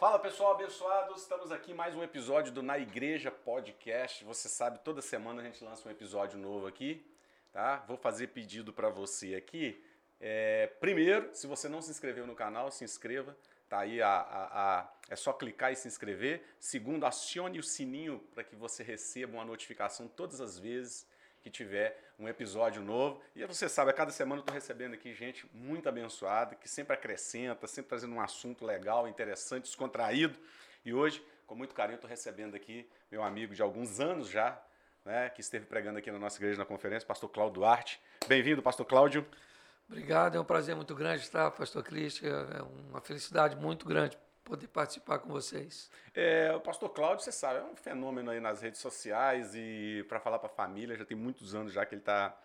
Fala 0.00 0.18
pessoal 0.18 0.52
abençoados, 0.52 1.20
estamos 1.20 1.52
aqui 1.52 1.74
mais 1.74 1.94
um 1.94 2.02
episódio 2.02 2.50
do 2.50 2.62
Na 2.62 2.78
Igreja 2.78 3.30
Podcast. 3.30 4.24
Você 4.24 4.48
sabe, 4.48 4.78
toda 4.78 5.02
semana 5.02 5.42
a 5.42 5.44
gente 5.44 5.62
lança 5.62 5.86
um 5.86 5.92
episódio 5.92 6.38
novo 6.38 6.66
aqui, 6.66 7.06
tá? 7.52 7.84
Vou 7.86 7.98
fazer 7.98 8.28
pedido 8.28 8.72
para 8.72 8.88
você 8.88 9.34
aqui. 9.34 9.78
É, 10.18 10.68
primeiro, 10.80 11.28
se 11.34 11.46
você 11.46 11.68
não 11.68 11.82
se 11.82 11.90
inscreveu 11.90 12.26
no 12.26 12.34
canal, 12.34 12.70
se 12.70 12.82
inscreva. 12.82 13.36
Tá 13.68 13.80
aí 13.80 14.00
a, 14.00 14.08
a, 14.08 14.78
a, 14.80 14.92
é 15.10 15.16
só 15.16 15.34
clicar 15.34 15.70
e 15.70 15.76
se 15.76 15.86
inscrever. 15.86 16.44
Segundo, 16.58 17.04
acione 17.04 17.58
o 17.58 17.62
sininho 17.62 18.20
para 18.32 18.42
que 18.42 18.56
você 18.56 18.82
receba 18.82 19.34
uma 19.34 19.44
notificação 19.44 20.08
todas 20.08 20.40
as 20.40 20.58
vezes 20.58 21.06
que 21.40 21.50
tiver 21.50 21.98
um 22.18 22.28
episódio 22.28 22.82
novo. 22.82 23.20
E 23.34 23.44
você 23.46 23.68
sabe, 23.68 23.90
a 23.90 23.94
cada 23.94 24.10
semana 24.10 24.40
eu 24.40 24.40
estou 24.40 24.54
recebendo 24.54 24.94
aqui 24.94 25.14
gente 25.14 25.48
muito 25.52 25.88
abençoada, 25.88 26.54
que 26.54 26.68
sempre 26.68 26.94
acrescenta, 26.94 27.66
sempre 27.66 27.88
trazendo 27.88 28.14
um 28.14 28.20
assunto 28.20 28.64
legal, 28.64 29.08
interessante, 29.08 29.64
descontraído. 29.64 30.38
E 30.84 30.92
hoje, 30.92 31.24
com 31.46 31.54
muito 31.54 31.74
carinho, 31.74 31.96
estou 31.96 32.08
recebendo 32.08 32.54
aqui 32.54 32.88
meu 33.10 33.22
amigo 33.22 33.54
de 33.54 33.62
alguns 33.62 34.00
anos 34.00 34.28
já, 34.28 34.60
né, 35.04 35.30
que 35.30 35.40
esteve 35.40 35.66
pregando 35.66 35.98
aqui 35.98 36.10
na 36.10 36.18
nossa 36.18 36.38
igreja 36.38 36.58
na 36.58 36.66
conferência, 36.66 37.06
pastor 37.06 37.30
Cláudio 37.30 37.54
Duarte. 37.54 38.00
Bem-vindo, 38.26 38.62
pastor 38.62 38.86
Cláudio. 38.86 39.26
Obrigado, 39.88 40.36
é 40.36 40.40
um 40.40 40.44
prazer 40.44 40.76
muito 40.76 40.94
grande 40.94 41.22
estar, 41.22 41.50
pastor 41.50 41.82
Cristian, 41.82 42.46
é 42.56 42.62
uma 42.90 43.00
felicidade 43.00 43.56
muito 43.56 43.86
grande 43.86 44.16
poder 44.50 44.66
participar 44.66 45.20
com 45.20 45.28
vocês. 45.28 45.88
É, 46.12 46.52
o 46.52 46.60
pastor 46.60 46.90
Cláudio, 46.90 47.24
você 47.24 47.30
sabe, 47.30 47.60
é 47.60 47.62
um 47.62 47.76
fenômeno 47.76 48.32
aí 48.32 48.40
nas 48.40 48.60
redes 48.60 48.80
sociais 48.80 49.54
e 49.54 50.04
para 50.08 50.18
falar 50.18 50.40
para 50.40 50.48
a 50.48 50.52
família, 50.52 50.96
já 50.96 51.04
tem 51.04 51.16
muitos 51.16 51.54
anos 51.54 51.72
já 51.72 51.86
que 51.86 51.94
ele 51.94 52.02
está 52.02 52.36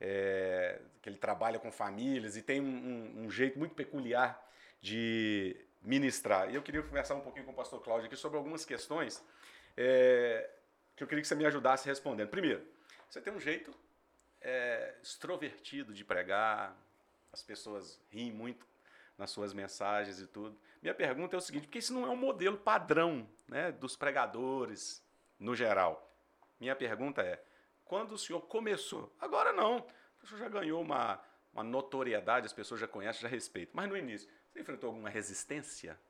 é, 0.00 0.80
que 1.02 1.10
ele 1.10 1.18
trabalha 1.18 1.58
com 1.58 1.70
famílias 1.70 2.34
e 2.34 2.42
tem 2.42 2.62
um, 2.62 3.26
um, 3.26 3.30
jeito 3.30 3.58
muito 3.58 3.74
peculiar 3.74 4.42
de 4.80 5.54
ministrar. 5.82 6.50
E 6.50 6.54
eu 6.54 6.62
queria 6.62 6.82
conversar 6.82 7.14
um 7.14 7.20
pouquinho 7.20 7.44
com 7.44 7.52
o 7.52 7.54
pastor 7.54 7.82
Cláudio 7.82 8.06
aqui 8.06 8.16
sobre 8.16 8.38
algumas 8.38 8.64
questões 8.64 9.22
é, 9.76 10.48
que 10.96 11.02
eu 11.02 11.06
queria 11.06 11.20
que 11.20 11.28
você 11.28 11.34
me 11.34 11.44
ajudasse 11.44 11.86
respondendo. 11.86 12.30
Primeiro, 12.30 12.66
você 13.10 13.20
tem 13.20 13.30
um 13.30 13.40
jeito 13.40 13.74
é, 14.40 14.94
extrovertido 15.02 15.92
de 15.92 16.02
pregar, 16.06 16.74
as 17.30 17.42
pessoas 17.42 18.00
riem 18.08 18.32
muito 18.32 18.66
nas 19.20 19.30
suas 19.30 19.52
mensagens 19.52 20.18
e 20.18 20.26
tudo. 20.26 20.58
Minha 20.80 20.94
pergunta 20.94 21.36
é 21.36 21.38
o 21.38 21.42
seguinte, 21.42 21.66
porque 21.66 21.78
isso 21.78 21.92
não 21.92 22.06
é 22.06 22.08
um 22.08 22.16
modelo 22.16 22.56
padrão 22.56 23.28
né, 23.46 23.70
dos 23.70 23.94
pregadores 23.94 25.04
no 25.38 25.54
geral. 25.54 26.10
Minha 26.58 26.74
pergunta 26.74 27.20
é, 27.20 27.42
quando 27.84 28.12
o 28.12 28.18
senhor 28.18 28.40
começou? 28.40 29.14
Agora 29.20 29.52
não, 29.52 29.86
o 30.22 30.26
senhor 30.26 30.40
já 30.40 30.48
ganhou 30.48 30.80
uma, 30.80 31.20
uma 31.52 31.62
notoriedade, 31.62 32.46
as 32.46 32.52
pessoas 32.52 32.80
já 32.80 32.88
conhecem, 32.88 33.20
já 33.20 33.28
respeitam. 33.28 33.72
Mas 33.76 33.90
no 33.90 33.96
início, 33.96 34.26
você 34.48 34.60
enfrentou 34.60 34.88
alguma 34.88 35.10
resistência? 35.10 36.00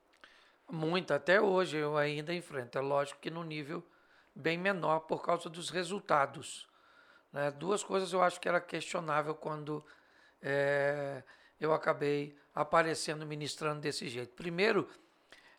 Muito, 0.70 1.12
até 1.12 1.41
hoje 1.41 1.78
eu 1.78 1.97
ainda 1.97 2.33
enfrento. 2.33 2.78
É 2.78 2.81
lógico 2.81 3.20
que 3.20 3.28
no 3.28 3.42
nível 3.42 3.84
bem 4.33 4.56
menor 4.56 5.00
por 5.00 5.20
causa 5.20 5.50
dos 5.50 5.69
resultados. 5.69 6.69
Né? 7.33 7.50
Duas 7.50 7.83
coisas 7.83 8.12
eu 8.12 8.22
acho 8.22 8.41
que 8.41 8.48
era 8.48 8.61
questionável 8.61 9.34
quando 9.34 9.84
é, 10.41 11.25
eu 11.61 11.72
acabei 11.72 12.38
aparecendo 12.61 13.27
ministrando 13.27 13.80
desse 13.80 14.08
jeito. 14.08 14.34
Primeiro, 14.34 14.89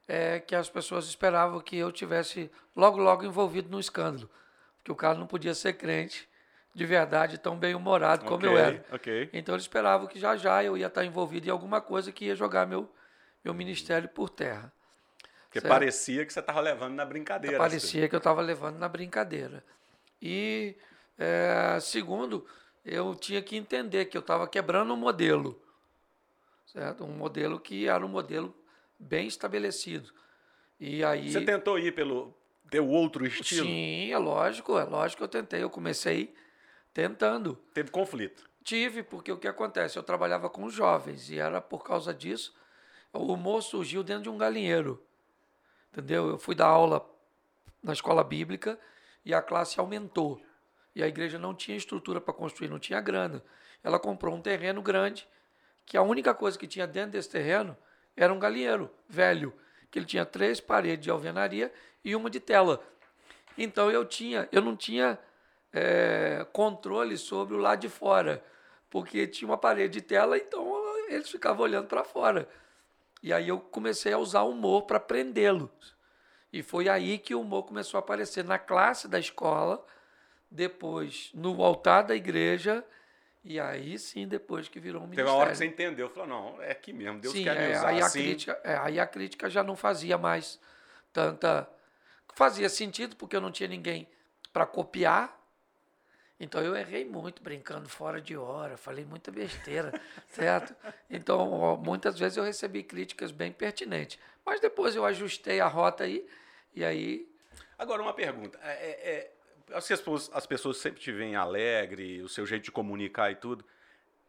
é 0.08 0.40
que 0.40 0.56
as 0.56 0.70
pessoas 0.70 1.06
esperavam 1.06 1.60
que 1.60 1.78
eu 1.78 1.92
tivesse 1.92 2.52
logo, 2.76 2.98
logo 2.98 3.24
envolvido 3.24 3.70
no 3.70 3.80
escândalo, 3.80 4.30
porque 4.78 4.92
o 4.92 4.96
cara 4.96 5.18
não 5.18 5.28
podia 5.28 5.54
ser 5.54 5.74
crente 5.74 6.28
de 6.74 6.86
verdade 6.86 7.38
tão 7.38 7.58
bem 7.58 7.76
humorado 7.76 8.26
como 8.26 8.38
okay, 8.38 8.50
eu 8.50 8.58
era. 8.58 8.86
Okay. 8.94 9.30
Então 9.34 9.56
eles 9.56 9.64
esperavam 9.64 10.08
que 10.08 10.20
já 10.20 10.36
já 10.36 10.64
eu 10.64 10.78
ia 10.78 10.88
estar 10.88 11.04
envolvido 11.06 11.48
em 11.48 11.52
alguma 11.52 11.82
coisa 11.82 12.12
que 12.12 12.26
ia 12.26 12.36
jogar 12.36 12.66
meu 12.66 12.90
meu 13.44 13.54
ministério 13.54 14.08
por 14.08 14.30
terra. 14.30 14.72
Porque 15.46 15.60
certo? 15.60 15.74
parecia 15.74 16.26
que 16.26 16.32
você 16.32 16.40
estava 16.40 16.62
levando 16.62 16.94
na 16.94 17.04
brincadeira. 17.04 17.58
Parecia 17.58 18.08
que 18.08 18.16
eu 18.16 18.20
estava 18.20 18.40
levando 18.40 18.78
na 18.78 18.88
brincadeira. 18.88 19.64
E 20.22 20.78
é, 21.18 21.78
segundo, 21.82 22.46
eu 22.86 23.14
tinha 23.16 23.42
que 23.42 23.58
entender 23.58 24.06
que 24.06 24.16
eu 24.16 24.22
estava 24.22 24.48
quebrando 24.48 24.94
um 24.94 24.98
modelo 24.98 25.62
certo? 26.72 27.04
Um 27.04 27.14
modelo 27.14 27.60
que 27.60 27.88
era 27.88 28.06
um 28.06 28.10
modelo 28.10 28.56
bem 28.98 29.28
estabelecido. 29.28 30.12
E 30.80 31.04
aí 31.04 31.32
Você 31.32 31.42
tentou 31.42 31.78
ir 31.78 31.94
pelo 31.94 32.34
deu 32.66 32.88
outro 32.88 33.26
estilo? 33.26 33.68
Sim, 33.68 34.12
é 34.12 34.18
lógico, 34.18 34.78
é 34.78 34.84
lógico 34.84 35.20
que 35.20 35.24
eu 35.24 35.28
tentei, 35.28 35.62
eu 35.62 35.70
comecei 35.70 36.34
tentando. 36.94 37.56
Teve 37.74 37.92
conflito? 37.92 38.50
Tive, 38.64 39.04
porque 39.04 39.32
o 39.32 39.38
que 39.38 39.48
acontece, 39.48 39.98
eu 39.98 40.04
trabalhava 40.04 40.50
com 40.50 40.70
jovens 40.70 41.30
e 41.30 41.38
era 41.38 41.60
por 41.60 41.84
causa 41.84 42.14
disso, 42.14 42.56
o 43.12 43.34
humor 43.34 43.62
surgiu 43.62 44.04
dentro 44.04 44.24
de 44.24 44.30
um 44.30 44.38
galinheiro. 44.38 45.04
Entendeu? 45.92 46.30
Eu 46.30 46.38
fui 46.38 46.56
dar 46.56 46.68
aula 46.68 47.06
na 47.84 47.92
escola 47.92 48.24
bíblica 48.24 48.80
e 49.26 49.34
a 49.34 49.42
classe 49.42 49.80
aumentou. 49.80 50.42
E 50.96 51.04
a 51.04 51.08
igreja 51.08 51.38
não 51.38 51.54
tinha 51.54 51.76
estrutura 51.76 52.22
para 52.22 52.34
construir, 52.34 52.70
não 52.70 52.80
tinha 52.80 53.02
grana. 53.02 53.44
Ela 53.84 54.00
comprou 54.00 54.36
um 54.36 54.42
terreno 54.42 54.82
grande 54.82 55.28
que 55.86 55.98
a 55.98 56.02
única 56.02 56.34
coisa 56.34 56.58
que 56.58 56.68
tinha 56.68 56.88
dentro 56.88 57.12
desse 57.12 57.30
terreno 57.30 57.78
era 58.16 58.34
um 58.34 58.40
galinheiro 58.40 58.90
velho, 59.08 59.54
que 59.90 60.00
ele 60.00 60.06
tinha 60.06 60.26
três 60.26 60.60
paredes 60.60 61.04
de 61.04 61.12
alvenaria 61.12 61.72
e 62.04 62.16
uma 62.16 62.30
de 62.30 62.40
tela. 62.40 62.84
Então 63.58 63.92
eu 63.92 64.06
tinha, 64.06 64.48
eu 64.52 64.62
não 64.62 64.76
tinha 64.76 65.20
é, 65.74 66.46
controle 66.52 67.18
sobre 67.18 67.56
o 67.56 67.58
lado 67.58 67.82
de 67.82 67.90
fora, 67.90 68.44
porque 68.90 69.28
tinha 69.28 69.50
uma 69.50 69.58
parede 69.58 69.94
de 69.94 70.02
tela, 70.02 70.38
então 70.38 70.66
eles 71.10 71.30
ficavam 71.30 71.64
olhando 71.64 71.88
para 71.88 72.04
fora. 72.04 72.48
E 73.24 73.32
aí 73.32 73.48
eu 73.48 73.60
comecei 73.60 74.14
a 74.14 74.18
usar 74.18 74.42
o 74.42 74.52
humor 74.52 74.84
para 74.84 75.00
prendê-los. 75.00 75.96
E 76.52 76.62
foi 76.62 76.90
aí 76.90 77.18
que 77.18 77.36
o 77.36 77.42
humor 77.42 77.64
começou 77.64 77.98
a 77.98 78.02
aparecer 78.02 78.44
na 78.44 78.58
classe 78.58 79.08
da 79.08 79.20
escola, 79.20 79.86
depois 80.50 81.32
no 81.34 81.64
altar 81.64 82.04
da 82.04 82.16
igreja 82.16 82.84
e 83.44 83.60
aí 83.60 83.98
sim, 83.98 84.28
depois 84.28 84.68
que 84.68 84.80
virou 84.80 85.02
um 85.02 85.06
Teve 85.06 85.18
ministério. 85.18 85.32
uma 85.32 85.42
hora 85.42 85.52
que 85.52 85.58
você 85.58 85.66
entendeu, 85.66 86.10
falou, 86.10 86.30
não, 86.30 86.62
é 86.62 86.72
aqui 86.72 86.94
mesmo, 86.94 87.20
Deus 87.20 87.34
sim, 87.34 87.44
quer 87.44 87.56
me 87.56 87.66
é, 87.66 87.78
usar 87.78 87.88
aí 87.90 88.02
assim. 88.02 88.20
A 88.20 88.24
crítica, 88.24 88.62
é, 88.64 88.78
aí 88.78 89.00
a 89.00 89.08
crítica 89.08 89.50
já 89.50 89.64
não 89.64 89.76
fazia 89.76 90.18
mais 90.18 90.60
tanta... 91.12 91.68
Fazia 92.34 92.70
sentido, 92.70 93.16
porque 93.16 93.36
eu 93.36 93.42
não 93.42 93.52
tinha 93.52 93.68
ninguém 93.68 94.08
para 94.54 94.66
copiar. 94.66 95.38
Então 96.40 96.62
eu 96.62 96.76
errei 96.76 97.04
muito, 97.04 97.44
brincando 97.44 97.90
fora 97.90 98.22
de 98.22 98.38
hora, 98.38 98.78
falei 98.78 99.04
muita 99.04 99.32
besteira, 99.32 99.92
certo? 100.30 100.76
Então, 101.10 101.78
muitas 101.78 102.18
vezes 102.18 102.38
eu 102.38 102.44
recebi 102.44 102.84
críticas 102.84 103.32
bem 103.32 103.52
pertinentes. 103.52 104.18
Mas 104.46 104.62
depois 104.62 104.96
eu 104.96 105.06
ajustei 105.06 105.60
a 105.60 105.68
rota 105.68 106.04
aí, 106.04 106.26
e 106.74 106.86
aí... 106.86 107.30
Agora, 107.78 108.02
uma 108.02 108.14
pergunta. 108.14 108.58
é, 108.64 108.90
é, 109.12 109.32
as 109.74 109.90
as 110.34 110.46
pessoas 110.46 110.78
sempre 110.78 111.00
te 111.00 111.12
veem 111.12 111.36
alegre, 111.36 112.22
o 112.22 112.30
seu 112.30 112.46
jeito 112.46 112.64
de 112.64 112.72
comunicar 112.72 113.32
e 113.32 113.36
tudo. 113.36 113.66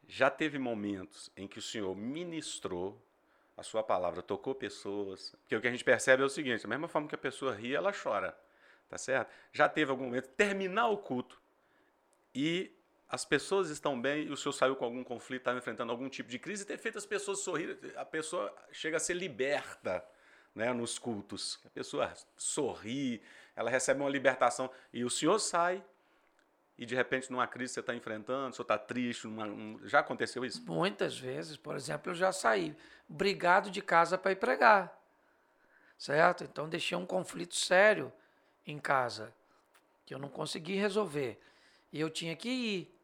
Já 0.06 0.30
teve 0.30 0.58
momentos 0.58 1.30
em 1.36 1.46
que 1.46 1.58
o 1.58 1.62
senhor 1.62 1.96
ministrou 1.96 3.00
a 3.56 3.62
sua 3.62 3.82
palavra, 3.82 4.22
tocou 4.22 4.54
pessoas. 4.54 5.34
Porque 5.40 5.56
o 5.56 5.60
que 5.60 5.68
a 5.68 5.70
gente 5.70 5.84
percebe 5.84 6.22
é 6.22 6.26
o 6.26 6.28
seguinte: 6.28 6.62
da 6.62 6.68
mesma 6.68 6.88
forma 6.88 7.08
que 7.08 7.14
a 7.14 7.18
pessoa 7.18 7.54
ri, 7.54 7.74
ela 7.74 7.92
chora. 7.92 8.36
Tá 8.88 8.98
certo? 8.98 9.32
Já 9.52 9.68
teve 9.68 9.90
algum 9.90 10.04
momento, 10.04 10.28
terminar 10.28 10.88
o 10.88 10.98
culto 10.98 11.40
e 12.34 12.70
as 13.08 13.24
pessoas 13.24 13.70
estão 13.70 14.00
bem 14.00 14.24
e 14.24 14.30
o 14.30 14.36
senhor 14.36 14.52
saiu 14.52 14.76
com 14.76 14.84
algum 14.84 15.02
conflito, 15.02 15.40
estava 15.40 15.58
enfrentando 15.58 15.92
algum 15.92 16.08
tipo 16.08 16.28
de 16.28 16.38
crise 16.38 16.66
ter 16.66 16.76
feito 16.76 16.98
as 16.98 17.06
pessoas 17.06 17.40
sorrir, 17.40 17.78
a 17.96 18.04
pessoa 18.04 18.54
chega 18.70 18.98
a 18.98 19.00
ser 19.00 19.14
liberta 19.14 20.04
né, 20.54 20.72
nos 20.72 20.98
cultos. 20.98 21.58
A 21.64 21.70
pessoa 21.70 22.12
sorri, 22.36 23.22
ela 23.54 23.70
recebe 23.70 24.00
uma 24.00 24.10
libertação. 24.10 24.70
E 24.92 25.04
o 25.04 25.10
senhor 25.10 25.38
sai 25.38 25.82
e 26.76 26.86
de 26.86 26.94
repente 26.94 27.30
numa 27.30 27.46
crise 27.46 27.74
você 27.74 27.80
está 27.80 27.94
enfrentando, 27.94 28.50
o 28.50 28.52
senhor 28.54 28.64
está 28.64 28.78
triste, 28.78 29.28
um... 29.28 29.78
já 29.84 30.00
aconteceu 30.00 30.44
isso? 30.44 30.64
Muitas 30.64 31.18
vezes, 31.18 31.56
por 31.56 31.76
exemplo, 31.76 32.10
eu 32.10 32.14
já 32.14 32.32
saí 32.32 32.74
brigado 33.08 33.70
de 33.70 33.82
casa 33.82 34.16
para 34.16 34.32
ir 34.32 34.36
pregar, 34.36 34.92
certo? 35.98 36.44
Então 36.44 36.68
deixei 36.68 36.96
um 36.96 37.06
conflito 37.06 37.54
sério 37.54 38.12
em 38.66 38.78
casa 38.78 39.32
que 40.04 40.14
eu 40.14 40.18
não 40.18 40.28
consegui 40.28 40.74
resolver 40.74 41.40
e 41.92 42.00
eu 42.00 42.10
tinha 42.10 42.34
que 42.34 42.48
ir. 42.48 42.98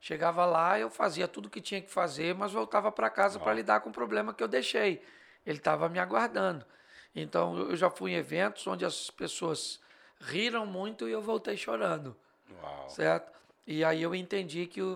Chegava 0.00 0.44
lá, 0.44 0.80
eu 0.80 0.90
fazia 0.90 1.28
tudo 1.28 1.46
o 1.46 1.50
que 1.50 1.60
tinha 1.60 1.80
que 1.80 1.90
fazer, 1.90 2.34
mas 2.34 2.52
voltava 2.52 2.90
para 2.90 3.08
casa 3.08 3.38
para 3.38 3.54
lidar 3.54 3.80
com 3.80 3.90
o 3.90 3.92
problema 3.92 4.34
que 4.34 4.42
eu 4.42 4.48
deixei. 4.48 5.00
Ele 5.46 5.58
estava 5.58 5.88
me 5.88 6.00
aguardando. 6.00 6.66
Então 7.14 7.56
eu 7.56 7.76
já 7.76 7.88
fui 7.88 8.10
em 8.10 8.16
eventos 8.16 8.66
onde 8.66 8.84
as 8.84 9.10
pessoas 9.10 9.80
riram 10.22 10.64
muito 10.64 11.08
e 11.08 11.12
eu 11.12 11.20
voltei 11.20 11.56
chorando. 11.56 12.16
Uau. 12.62 12.88
Certo? 12.88 13.32
E 13.66 13.84
aí 13.84 14.02
eu 14.02 14.14
entendi 14.14 14.66
que 14.66 14.82
o, 14.82 14.94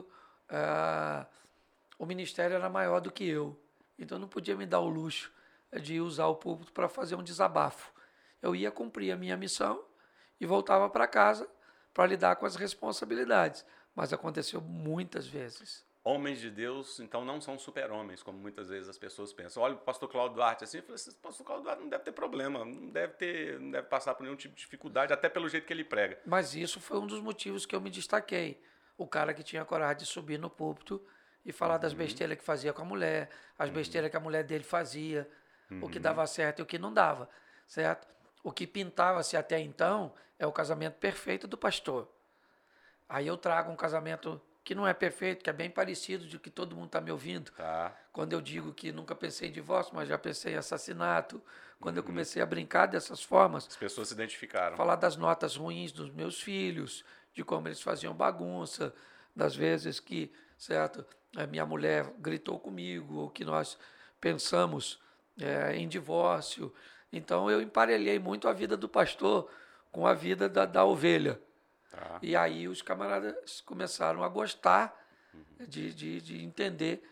uh, 0.51 1.27
o 1.99 2.07
ministério 2.07 2.55
era 2.55 2.69
maior 2.69 3.01
do 3.01 3.11
que 3.11 3.27
eu. 3.27 3.59
Então 3.99 4.17
eu 4.17 4.21
não 4.21 4.29
podia 4.29 4.57
me 4.57 4.67
dar 4.67 4.81
o 4.81 4.89
luxo 4.89 5.33
de 5.81 6.01
usar 6.01 6.27
o 6.27 6.37
púlpito 6.37 6.73
para 6.73 6.89
fazer 6.89 7.17
um 7.17 7.23
desabafo. 7.23 7.93
Eu 8.43 8.55
ia 8.55 8.71
cumprir 8.71 9.13
a 9.13 9.17
minha 9.17 9.37
missão 9.37 9.85
e 10.41 10.47
voltava 10.47 10.89
para 10.89 11.07
casa 11.07 11.49
para 11.93 12.07
lidar 12.07 12.37
com 12.37 12.47
as 12.47 12.57
responsabilidades. 12.57 13.65
Mas 13.95 14.13
aconteceu 14.13 14.61
muitas 14.61 15.27
vezes. 15.27 15.86
Homens 16.07 16.41
de 16.41 16.49
Deus, 16.49 17.01
então, 17.01 17.25
não 17.25 17.41
são 17.41 17.59
super-homens, 17.59 18.23
como 18.23 18.39
muitas 18.39 18.69
vezes 18.69 18.89
as 18.89 18.97
pessoas 18.97 19.33
pensam. 19.33 19.61
Olha 19.61 19.75
o 19.75 19.79
pastor 19.79 20.09
Cláudio 20.09 20.37
Duarte 20.37 20.63
assim, 20.63 20.77
eu 20.77 20.85
falei 20.85 20.95
assim, 20.95 21.11
o 21.11 21.15
pastor 21.15 21.45
Cláudio 21.45 21.65
Duarte 21.65 21.83
não 21.83 21.89
deve 21.89 22.05
ter 22.05 22.13
problema, 22.13 22.65
não 22.65 22.91
deve 22.91 23.15
ter, 23.15 23.59
não 23.59 23.73
deve 23.73 23.89
passar 23.89 24.15
por 24.15 24.23
nenhum 24.23 24.37
tipo 24.37 24.55
de 24.55 24.61
dificuldade, 24.61 25.13
até 25.13 25.29
pelo 25.29 25.49
jeito 25.49 25.67
que 25.67 25.73
ele 25.73 25.83
prega. 25.83 26.17
Mas 26.25 26.55
isso 26.55 26.81
foi 26.81 27.01
um 27.01 27.09
dos 27.09 27.21
motivos 27.21 27.67
que 27.67 27.75
eu 27.75 27.81
me 27.81 27.91
destaquei. 27.91 28.63
O 28.97 29.05
cara 29.05 29.35
que 29.35 29.43
tinha 29.43 29.65
coragem 29.65 29.97
de 29.99 30.07
subir 30.07 30.39
no 30.39 30.49
púlpito 30.49 31.05
e 31.45 31.51
falar 31.51 31.75
uhum. 31.75 31.81
das 31.81 31.93
besteiras 31.93 32.39
que 32.39 32.45
fazia 32.45 32.73
com 32.73 32.83
a 32.83 32.85
mulher, 32.85 33.29
as 33.59 33.69
uhum. 33.69 33.75
besteiras 33.75 34.09
que 34.09 34.17
a 34.17 34.21
mulher 34.21 34.45
dele 34.45 34.63
fazia, 34.63 35.29
uhum. 35.69 35.81
o 35.83 35.89
que 35.89 35.99
uhum. 35.99 36.03
dava 36.03 36.25
certo 36.29 36.61
e 36.61 36.63
o 36.63 36.67
que 36.67 36.79
não 36.79 36.95
dava, 36.95 37.29
certo? 37.67 38.07
O 38.45 38.53
que 38.53 38.65
pintava-se 38.65 39.37
até 39.37 39.59
então 39.59 40.15
é 40.39 40.47
o 40.47 40.53
casamento 40.53 40.95
perfeito 40.99 41.49
do 41.49 41.59
pastor. 41.59 42.09
Aí 43.09 43.27
eu 43.27 43.37
trago 43.37 43.73
um 43.73 43.77
casamento 43.77 44.41
que 44.67 44.75
não 44.75 44.85
é 44.85 44.93
perfeito, 44.93 45.45
que 45.45 45.49
é 45.49 45.53
bem 45.53 45.71
parecido 45.71 46.27
de 46.27 46.41
que 46.41 46.51
todo 46.51 46.75
mundo 46.75 46.87
está 46.87 47.01
me 47.01 47.13
ouvindo. 47.13 47.53
Tá. 47.53 47.97
Quando 48.13 48.33
eu 48.33 48.41
digo 48.41 48.75
que 48.75 48.91
nunca 48.91 49.15
pensei 49.15 49.49
em 49.49 49.53
divórcio, 49.53 49.95
mas 49.95 50.09
já 50.09 50.19
pensei 50.19 50.55
em 50.55 50.57
assassinato. 50.57 51.41
Quando 51.79 51.99
uhum. 51.99 52.01
eu 52.01 52.05
comecei 52.05 52.43
a 52.43 52.47
brincar 52.47 52.87
dessas 52.87 53.23
formas. 53.23 53.65
As 53.69 53.77
pessoas 53.77 54.09
se 54.09 54.15
identificaram. 54.15 54.77
Falar 54.77 54.97
das 54.97 55.17
notas 55.17 55.55
ruins 55.55 55.93
dos 55.93 56.11
meus 56.11 56.41
filhos, 56.41 57.05
de 57.33 57.45
como 57.45 57.69
eles 57.69 57.81
faziam 57.81 58.13
bagunça, 58.13 58.93
das 59.37 59.55
vezes 59.55 60.01
que, 60.01 60.33
certo, 60.59 61.07
a 61.37 61.47
minha 61.47 61.65
mulher 61.65 62.13
gritou 62.19 62.59
comigo, 62.59 63.19
ou 63.19 63.31
que 63.31 63.45
nós 63.45 63.79
pensamos 64.21 64.99
é, 65.41 65.77
em 65.77 65.87
divórcio. 65.87 66.75
Então 67.13 67.49
eu 67.49 67.63
emparelhei 67.63 68.19
muito 68.19 68.49
a 68.49 68.53
vida 68.53 68.77
do 68.77 68.89
pastor 68.89 69.49
com 69.93 70.09
a 70.09 70.13
vida 70.13 70.49
da, 70.49 70.67
da 70.67 70.85
ovelha. 70.85 71.41
Tá. 71.97 72.19
E 72.23 72.37
aí 72.37 72.69
os 72.69 72.83
camaradas 72.83 73.61
começaram 73.63 74.23
a 74.23 74.29
gostar 74.29 74.95
uhum. 75.33 75.67
de, 75.67 75.95
de, 75.95 76.21
de, 76.21 76.45
entender 76.45 77.03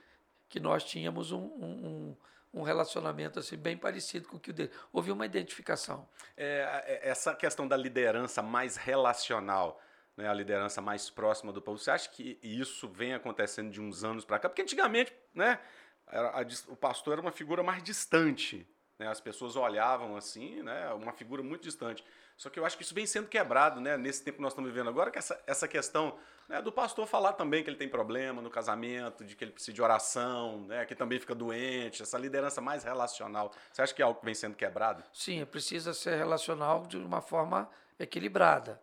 que 0.48 0.60
nós 0.60 0.84
tínhamos 0.84 1.32
um, 1.32 1.40
um, 1.40 2.16
um, 2.52 2.62
relacionamento 2.62 3.38
assim 3.38 3.56
bem 3.56 3.78
parecido 3.78 4.28
com 4.28 4.36
o 4.36 4.40
que 4.40 4.50
o 4.50 4.52
dele. 4.52 4.70
Houve 4.92 5.10
uma 5.10 5.25
identificação. 5.25 6.06
É, 6.36 6.82
é, 6.84 7.08
essa 7.08 7.34
questão 7.34 7.66
da 7.66 7.76
liderança 7.76 8.42
mais 8.42 8.76
relacional, 8.76 9.81
né, 10.16 10.28
a 10.28 10.34
liderança 10.34 10.82
mais 10.82 11.08
próxima 11.08 11.50
do 11.50 11.62
povo, 11.62 11.78
você 11.78 11.90
acha 11.90 12.10
que 12.10 12.38
isso 12.42 12.87
vem 12.87 13.14
acontecendo 13.14 13.70
de 13.70 13.80
uns 13.80 14.04
anos 14.04 14.25
para 14.25 14.38
cá? 14.38 14.50
Porque 14.50 14.62
antigamente, 14.62 15.14
né, 15.34 15.58
a, 16.06 16.44
o 16.69 16.76
pastor 16.76 17.14
era 17.14 17.22
uma 17.22 17.32
figura 17.32 17.62
mais 17.62 17.82
distante. 17.82 18.69
Né, 18.98 19.08
as 19.08 19.20
pessoas 19.20 19.56
olhavam 19.56 20.14
assim, 20.14 20.62
né, 20.62 20.92
uma 20.92 21.12
figura 21.12 21.42
muito 21.42 21.62
distante. 21.62 22.04
Só 22.36 22.50
que 22.50 22.58
eu 22.58 22.66
acho 22.66 22.76
que 22.76 22.82
isso 22.82 22.94
vem 22.94 23.06
sendo 23.06 23.28
quebrado, 23.28 23.81
né? 23.81 23.96
Nesse 23.96 24.22
tempo 24.22 24.36
que 24.36 24.42
nós 24.42 24.52
estamos 24.52 24.70
vivendo 24.70 24.88
agora, 24.88 25.10
que 25.10 25.19
essa, 25.19 25.40
essa 25.46 25.69
questão 25.69 26.19
né, 26.48 26.60
do 26.60 26.72
pastor 26.72 27.06
falar 27.06 27.34
também 27.34 27.62
que 27.62 27.70
ele 27.70 27.76
tem 27.76 27.88
problema 27.88 28.42
no 28.42 28.50
casamento, 28.50 29.25
de 29.25 29.36
que 29.36 29.44
ele 29.44 29.52
precisa 29.52 29.72
de 29.72 29.81
oração, 29.81 30.62
né? 30.62 30.84
Que 30.84 30.94
também 30.94 31.20
fica 31.20 31.34
doente, 31.34 32.02
essa 32.02 32.19
liderança 32.19 32.60
mais 32.60 32.82
relacional. 32.82 33.52
Você 33.72 33.82
acha 33.82 33.94
que 33.94 34.02
é 34.02 34.04
algo 34.04 34.19
que 34.19 34.25
vem 34.25 34.34
sendo 34.34 34.56
quebrado? 34.56 35.04
Sim, 35.12 35.44
precisa 35.46 35.94
ser 35.94 36.16
relacional 36.16 36.86
de 36.86 36.96
uma 36.96 37.20
forma 37.20 37.70
equilibrada, 37.98 38.80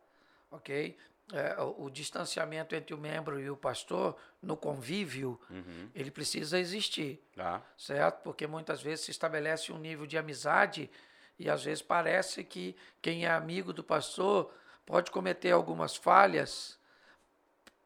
ok? 0.50 0.98
É, 1.34 1.62
o, 1.62 1.86
o, 1.86 1.90
distanciamento 1.90 2.76
entre 2.76 2.94
o 2.94 2.98
membro 2.98 3.40
e 3.40 3.50
o 3.50 3.56
pastor 3.56 4.18
no 4.42 4.58
convívio, 4.58 5.40
uhum. 5.50 5.90
ele 5.96 6.12
precisa 6.12 6.60
existir, 6.60 7.24
ah. 7.38 7.62
certo? 7.78 8.22
Porque 8.22 8.46
muitas 8.46 8.82
vezes 8.82 9.06
se 9.06 9.12
estabelece 9.12 9.72
um 9.72 9.78
nível 9.78 10.06
de 10.06 10.18
amizade 10.18 10.92
e 11.42 11.50
às 11.50 11.64
vezes 11.64 11.82
parece 11.82 12.44
que 12.44 12.76
quem 13.02 13.26
é 13.26 13.32
amigo 13.32 13.74
do 13.74 13.84
pastor 13.84 14.54
pode 14.86 15.10
cometer 15.10 15.50
algumas 15.50 15.96
falhas 15.96 16.78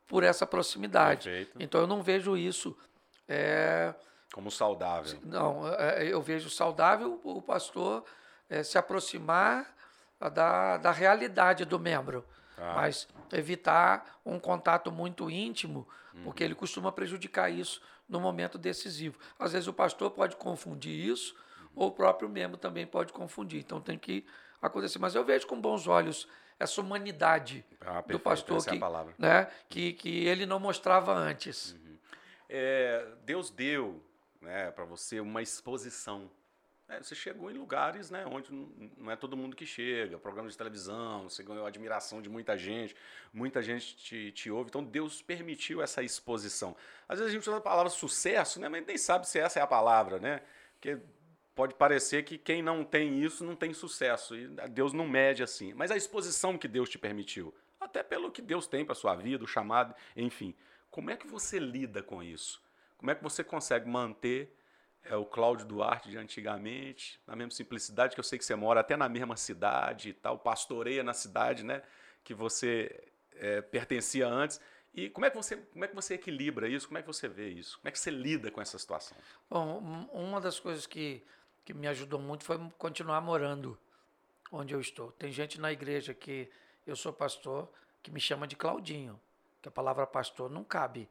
por 0.05 0.23
essa 0.23 0.45
proximidade. 0.45 1.29
Perfeito. 1.29 1.55
Então 1.57 1.79
eu 1.79 1.87
não 1.87 2.03
vejo 2.03 2.35
isso. 2.35 2.77
É, 3.29 3.95
Como 4.33 4.51
saudável. 4.51 5.17
Não, 5.23 5.65
é, 5.73 6.05
eu 6.05 6.21
vejo 6.21 6.49
saudável 6.49 7.21
o 7.23 7.41
pastor 7.41 8.03
é, 8.49 8.61
se 8.61 8.77
aproximar 8.77 9.73
da, 10.33 10.75
da 10.75 10.91
realidade 10.91 11.63
do 11.63 11.79
membro. 11.79 12.25
Ah. 12.57 12.73
Mas 12.75 13.07
evitar 13.31 14.19
um 14.25 14.37
contato 14.37 14.91
muito 14.91 15.29
íntimo, 15.29 15.87
uhum. 16.13 16.23
porque 16.25 16.43
ele 16.43 16.55
costuma 16.55 16.91
prejudicar 16.91 17.49
isso 17.49 17.81
no 18.07 18.19
momento 18.19 18.57
decisivo. 18.57 19.17
Às 19.39 19.53
vezes 19.53 19.67
o 19.69 19.73
pastor 19.73 20.11
pode 20.11 20.35
confundir 20.35 20.93
isso 21.09 21.35
ou 21.75 21.89
o 21.89 21.91
próprio 21.91 22.29
membro 22.29 22.57
também 22.57 22.85
pode 22.85 23.11
confundir. 23.11 23.59
Então 23.59 23.81
tem 23.81 23.97
que 23.97 24.25
acontecer. 24.61 24.99
Mas 24.99 25.15
eu 25.15 25.23
vejo 25.23 25.45
com 25.47 25.59
bons 25.59 25.87
olhos 25.87 26.27
essa 26.59 26.79
humanidade 26.79 27.65
ah, 27.81 28.01
do 28.01 28.19
pastor 28.19 28.63
que, 28.63 28.75
é 28.75 28.79
né, 29.17 29.51
que, 29.67 29.93
que 29.93 30.25
ele 30.25 30.45
não 30.45 30.59
mostrava 30.59 31.13
antes. 31.13 31.73
Uhum. 31.73 31.97
É, 32.49 33.05
Deus 33.25 33.49
deu 33.49 34.01
né, 34.41 34.71
para 34.71 34.85
você 34.85 35.19
uma 35.19 35.41
exposição. 35.41 36.31
É, 36.87 37.01
você 37.01 37.15
chegou 37.15 37.49
em 37.49 37.55
lugares 37.55 38.11
né, 38.11 38.25
onde 38.27 38.51
não 38.97 39.11
é 39.11 39.15
todo 39.15 39.35
mundo 39.35 39.55
que 39.55 39.65
chega, 39.65 40.19
programas 40.19 40.51
de 40.51 40.57
televisão, 40.57 41.27
você 41.27 41.41
ganhou 41.41 41.65
a 41.65 41.67
admiração 41.67 42.21
de 42.21 42.29
muita 42.29 42.55
gente, 42.55 42.95
muita 43.33 43.61
gente 43.63 43.97
te, 43.97 44.31
te 44.31 44.51
ouve, 44.51 44.69
então 44.69 44.83
Deus 44.83 45.19
permitiu 45.19 45.81
essa 45.81 46.03
exposição. 46.03 46.75
Às 47.09 47.17
vezes 47.17 47.33
a 47.33 47.35
gente 47.35 47.49
usa 47.49 47.57
a 47.57 47.61
palavra 47.61 47.89
sucesso, 47.89 48.61
né, 48.61 48.69
mas 48.69 48.85
nem 48.85 48.99
sabe 48.99 49.27
se 49.27 49.39
essa 49.39 49.59
é 49.59 49.63
a 49.63 49.67
palavra, 49.67 50.19
né? 50.19 50.43
Porque 50.73 50.99
pode 51.55 51.73
parecer 51.73 52.23
que 52.23 52.37
quem 52.37 52.61
não 52.61 52.83
tem 52.83 53.23
isso 53.23 53.43
não 53.43 53.55
tem 53.55 53.73
sucesso. 53.73 54.35
E 54.35 54.47
Deus 54.69 54.93
não 54.93 55.07
mede 55.07 55.41
assim. 55.41 55.73
Mas 55.73 55.89
a 55.89 55.97
exposição 55.97 56.57
que 56.57 56.67
Deus 56.67 56.89
te 56.89 56.99
permitiu, 56.99 57.55
até 57.79 58.03
pelo 58.03 58.29
que 58.29 58.41
Deus 58.41 58.67
tem 58.67 58.85
para 58.85 58.93
sua 58.93 59.15
vida, 59.15 59.43
o 59.43 59.47
chamado, 59.47 59.95
enfim. 60.15 60.53
Como 60.91 61.09
é 61.09 61.15
que 61.15 61.27
você 61.27 61.57
lida 61.57 62.03
com 62.03 62.21
isso? 62.21 62.61
Como 62.97 63.09
é 63.09 63.15
que 63.15 63.23
você 63.23 63.43
consegue 63.43 63.89
manter 63.89 64.53
é, 65.03 65.15
o 65.15 65.25
Cláudio 65.25 65.65
Duarte 65.65 66.09
de 66.09 66.17
antigamente, 66.17 67.19
na 67.27 67.35
mesma 67.35 67.51
simplicidade 67.51 68.15
que 68.15 68.19
eu 68.19 68.23
sei 68.23 68.39
que 68.39 68.45
você 68.45 68.55
mora 68.55 68.79
até 68.79 68.97
na 68.97 69.07
mesma 69.07 69.37
cidade 69.37 70.09
e 70.09 70.13
tal, 70.13 70.37
pastoreia 70.37 71.03
na 71.03 71.13
cidade, 71.13 71.63
né, 71.63 71.83
que 72.23 72.33
você 72.33 73.03
é, 73.35 73.61
pertencia 73.61 74.27
antes. 74.27 74.59
E 74.93 75.09
como 75.09 75.25
é, 75.25 75.29
que 75.29 75.35
você, 75.35 75.57
como 75.57 75.83
é 75.83 75.87
que 75.89 75.95
você 75.95 76.13
equilibra 76.13 76.69
isso? 76.69 76.87
Como 76.87 76.97
é 76.97 77.01
que 77.01 77.07
você 77.07 77.27
vê 77.27 77.49
isso? 77.49 77.77
Como 77.79 77.89
é 77.89 77.91
que 77.91 77.99
você 77.99 78.09
lida 78.09 78.49
com 78.49 78.61
essa 78.61 78.79
situação? 78.79 79.17
Bom, 79.49 80.07
uma 80.13 80.39
das 80.39 80.57
coisas 80.57 80.87
que 80.87 81.21
que 81.65 81.73
me 81.73 81.87
ajudou 81.87 82.19
muito 82.19 82.45
foi 82.45 82.59
continuar 82.77 83.19
morando 83.19 83.77
onde 84.51 84.73
eu 84.73 84.79
estou. 84.79 85.11
Tem 85.13 85.31
gente 85.31 85.59
na 85.59 85.71
igreja 85.71 86.13
que 86.13 86.49
eu 86.85 86.95
sou 86.95 87.11
pastor 87.11 87.67
que 88.03 88.11
me 88.11 88.19
chama 88.19 88.47
de 88.47 88.55
Claudinho, 88.55 89.19
que 89.61 89.67
a 89.67 89.71
palavra 89.71 90.05
pastor 90.05 90.49
não 90.49 90.63
cabe 90.63 91.09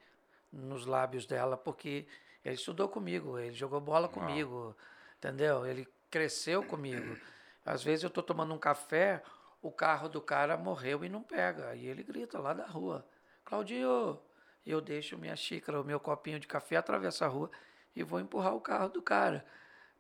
nos 0.52 0.86
lábios 0.86 1.26
dela 1.26 1.56
porque 1.56 2.06
ele 2.44 2.54
estudou 2.54 2.88
comigo, 2.88 3.36
ele 3.36 3.52
jogou 3.52 3.80
bola 3.80 4.08
comigo, 4.08 4.76
entendeu? 5.18 5.66
Ele 5.66 5.88
cresceu 6.08 6.62
comigo. 6.62 7.18
Às 7.66 7.82
vezes 7.82 8.04
eu 8.04 8.08
estou 8.08 8.22
tomando 8.22 8.54
um 8.54 8.58
café, 8.58 9.22
o 9.60 9.72
carro 9.72 10.08
do 10.08 10.20
cara 10.20 10.56
morreu 10.56 11.04
e 11.04 11.08
não 11.08 11.22
pega. 11.22 11.74
E 11.74 11.86
ele 11.86 12.04
grita 12.04 12.38
lá 12.38 12.52
da 12.52 12.66
rua: 12.66 13.04
Claudinho! 13.44 14.20
E 14.64 14.70
eu 14.70 14.80
deixo 14.80 15.18
minha 15.18 15.34
xícara, 15.34 15.80
o 15.80 15.84
meu 15.84 15.98
copinho 15.98 16.38
de 16.38 16.46
café, 16.46 16.76
atravessa 16.76 17.24
a 17.24 17.28
rua 17.28 17.50
e 17.96 18.02
vou 18.02 18.20
empurrar 18.20 18.54
o 18.54 18.60
carro 18.60 18.88
do 18.88 19.02
cara. 19.02 19.44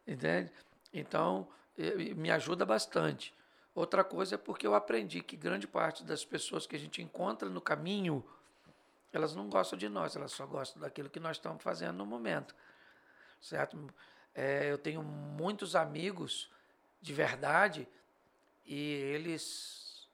Entende? 0.06 0.52
Então, 0.92 1.48
me 2.16 2.30
ajuda 2.30 2.64
bastante. 2.64 3.34
Outra 3.74 4.04
coisa 4.04 4.36
é 4.36 4.38
porque 4.38 4.66
eu 4.66 4.74
aprendi 4.74 5.20
que 5.20 5.36
grande 5.36 5.66
parte 5.66 6.04
das 6.04 6.24
pessoas 6.24 6.66
que 6.66 6.76
a 6.76 6.78
gente 6.78 7.02
encontra 7.02 7.48
no 7.48 7.60
caminho, 7.60 8.24
elas 9.12 9.34
não 9.34 9.48
gostam 9.48 9.78
de 9.78 9.88
nós, 9.88 10.14
elas 10.14 10.32
só 10.32 10.46
gostam 10.46 10.80
daquilo 10.80 11.10
que 11.10 11.18
nós 11.18 11.36
estamos 11.36 11.62
fazendo 11.62 11.96
no 11.96 12.06
momento. 12.06 12.54
Certo? 13.40 13.76
É, 14.34 14.70
eu 14.70 14.78
tenho 14.78 15.02
muitos 15.02 15.74
amigos 15.74 16.50
de 17.00 17.12
verdade 17.12 17.88
e 18.64 18.92
eles 18.92 20.08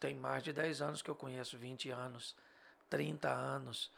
têm 0.00 0.14
mais 0.14 0.42
de 0.42 0.52
10 0.52 0.82
anos 0.82 1.02
que 1.02 1.10
eu 1.10 1.14
conheço, 1.14 1.58
20 1.58 1.90
anos, 1.90 2.34
30 2.88 3.30
anos, 3.30 3.90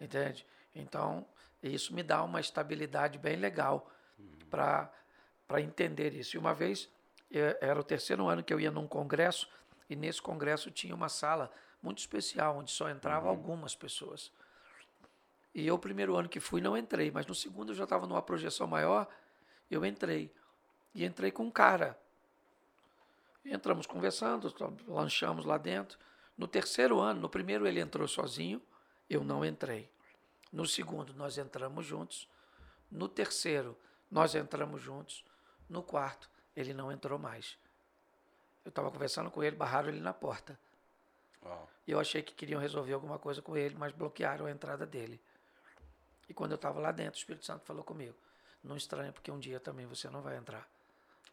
entende? 0.00 0.46
Então, 0.74 1.26
isso 1.62 1.94
me 1.94 2.02
dá 2.02 2.22
uma 2.22 2.40
estabilidade 2.40 3.18
bem 3.18 3.36
legal 3.36 3.90
para 4.50 5.60
entender 5.60 6.14
isso. 6.14 6.36
E 6.36 6.38
uma 6.38 6.54
vez, 6.54 6.88
é, 7.30 7.58
era 7.60 7.78
o 7.78 7.84
terceiro 7.84 8.28
ano 8.28 8.42
que 8.42 8.52
eu 8.52 8.60
ia 8.60 8.70
num 8.70 8.86
congresso, 8.86 9.48
e 9.88 9.96
nesse 9.96 10.20
congresso 10.20 10.70
tinha 10.70 10.94
uma 10.94 11.08
sala 11.08 11.52
muito 11.82 11.98
especial, 11.98 12.58
onde 12.58 12.70
só 12.70 12.90
entravam 12.90 13.30
uhum. 13.30 13.36
algumas 13.36 13.74
pessoas. 13.74 14.32
E 15.54 15.66
eu, 15.66 15.76
o 15.76 15.78
primeiro 15.78 16.16
ano 16.16 16.28
que 16.28 16.40
fui, 16.40 16.60
não 16.60 16.76
entrei, 16.76 17.10
mas 17.10 17.26
no 17.26 17.34
segundo 17.34 17.72
eu 17.72 17.74
já 17.74 17.84
estava 17.84 18.06
numa 18.06 18.20
projeção 18.20 18.66
maior, 18.66 19.08
eu 19.70 19.84
entrei. 19.84 20.30
E 20.94 21.04
entrei 21.04 21.30
com 21.30 21.44
um 21.44 21.50
cara. 21.50 21.98
entramos 23.44 23.86
conversando, 23.86 24.52
lanchamos 24.86 25.44
lá 25.44 25.56
dentro. 25.56 25.98
No 26.36 26.46
terceiro 26.46 27.00
ano, 27.00 27.20
no 27.20 27.28
primeiro 27.28 27.66
ele 27.66 27.80
entrou 27.80 28.06
sozinho, 28.06 28.60
eu 29.08 29.24
não 29.24 29.44
entrei. 29.44 29.88
No 30.52 30.66
segundo, 30.66 31.14
nós 31.14 31.38
entramos 31.38 31.86
juntos. 31.86 32.28
No 32.90 33.08
terceiro, 33.08 33.76
nós 34.10 34.34
entramos 34.34 34.82
juntos. 34.82 35.24
No 35.68 35.82
quarto, 35.82 36.30
ele 36.54 36.72
não 36.72 36.92
entrou 36.92 37.18
mais. 37.18 37.58
Eu 38.64 38.70
estava 38.70 38.90
conversando 38.90 39.30
com 39.30 39.42
ele, 39.42 39.56
barraram 39.56 39.88
ele 39.88 40.00
na 40.00 40.12
porta. 40.12 40.58
E 41.86 41.92
eu 41.92 42.00
achei 42.00 42.22
que 42.22 42.34
queriam 42.34 42.60
resolver 42.60 42.92
alguma 42.92 43.18
coisa 43.18 43.40
com 43.40 43.56
ele, 43.56 43.74
mas 43.76 43.92
bloquearam 43.92 44.46
a 44.46 44.50
entrada 44.50 44.84
dele. 44.84 45.20
E 46.28 46.34
quando 46.34 46.52
eu 46.52 46.56
estava 46.56 46.80
lá 46.80 46.90
dentro, 46.90 47.14
o 47.14 47.18
Espírito 47.18 47.44
Santo 47.44 47.64
falou 47.64 47.84
comigo: 47.84 48.16
não 48.64 48.76
estranha, 48.76 49.12
porque 49.12 49.30
um 49.30 49.38
dia 49.38 49.60
também 49.60 49.86
você 49.86 50.10
não 50.10 50.20
vai 50.20 50.36
entrar. 50.36 50.68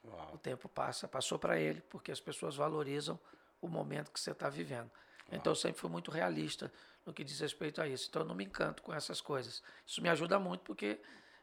Uau. 0.05 0.35
O 0.35 0.37
tempo 0.37 0.69
passa, 0.69 1.07
passou 1.07 1.39
para 1.39 1.59
ele, 1.59 1.81
porque 1.89 2.11
as 2.11 2.19
pessoas 2.19 2.55
valorizam 2.55 3.19
o 3.61 3.67
momento 3.67 4.11
que 4.11 4.19
você 4.19 4.31
está 4.31 4.49
vivendo. 4.49 4.91
Uau. 4.91 5.31
Então 5.31 5.51
eu 5.51 5.55
sempre 5.55 5.79
fui 5.79 5.89
muito 5.89 6.11
realista 6.11 6.71
no 7.05 7.13
que 7.13 7.23
diz 7.23 7.39
respeito 7.39 7.81
a 7.81 7.87
isso. 7.87 8.07
Então 8.09 8.21
eu 8.21 8.27
não 8.27 8.35
me 8.35 8.45
encanto 8.45 8.83
com 8.83 8.93
essas 8.93 9.19
coisas. 9.19 9.63
Isso 9.85 10.01
me 10.01 10.09
ajuda 10.09 10.37
muito, 10.37 10.61
porque 10.61 10.99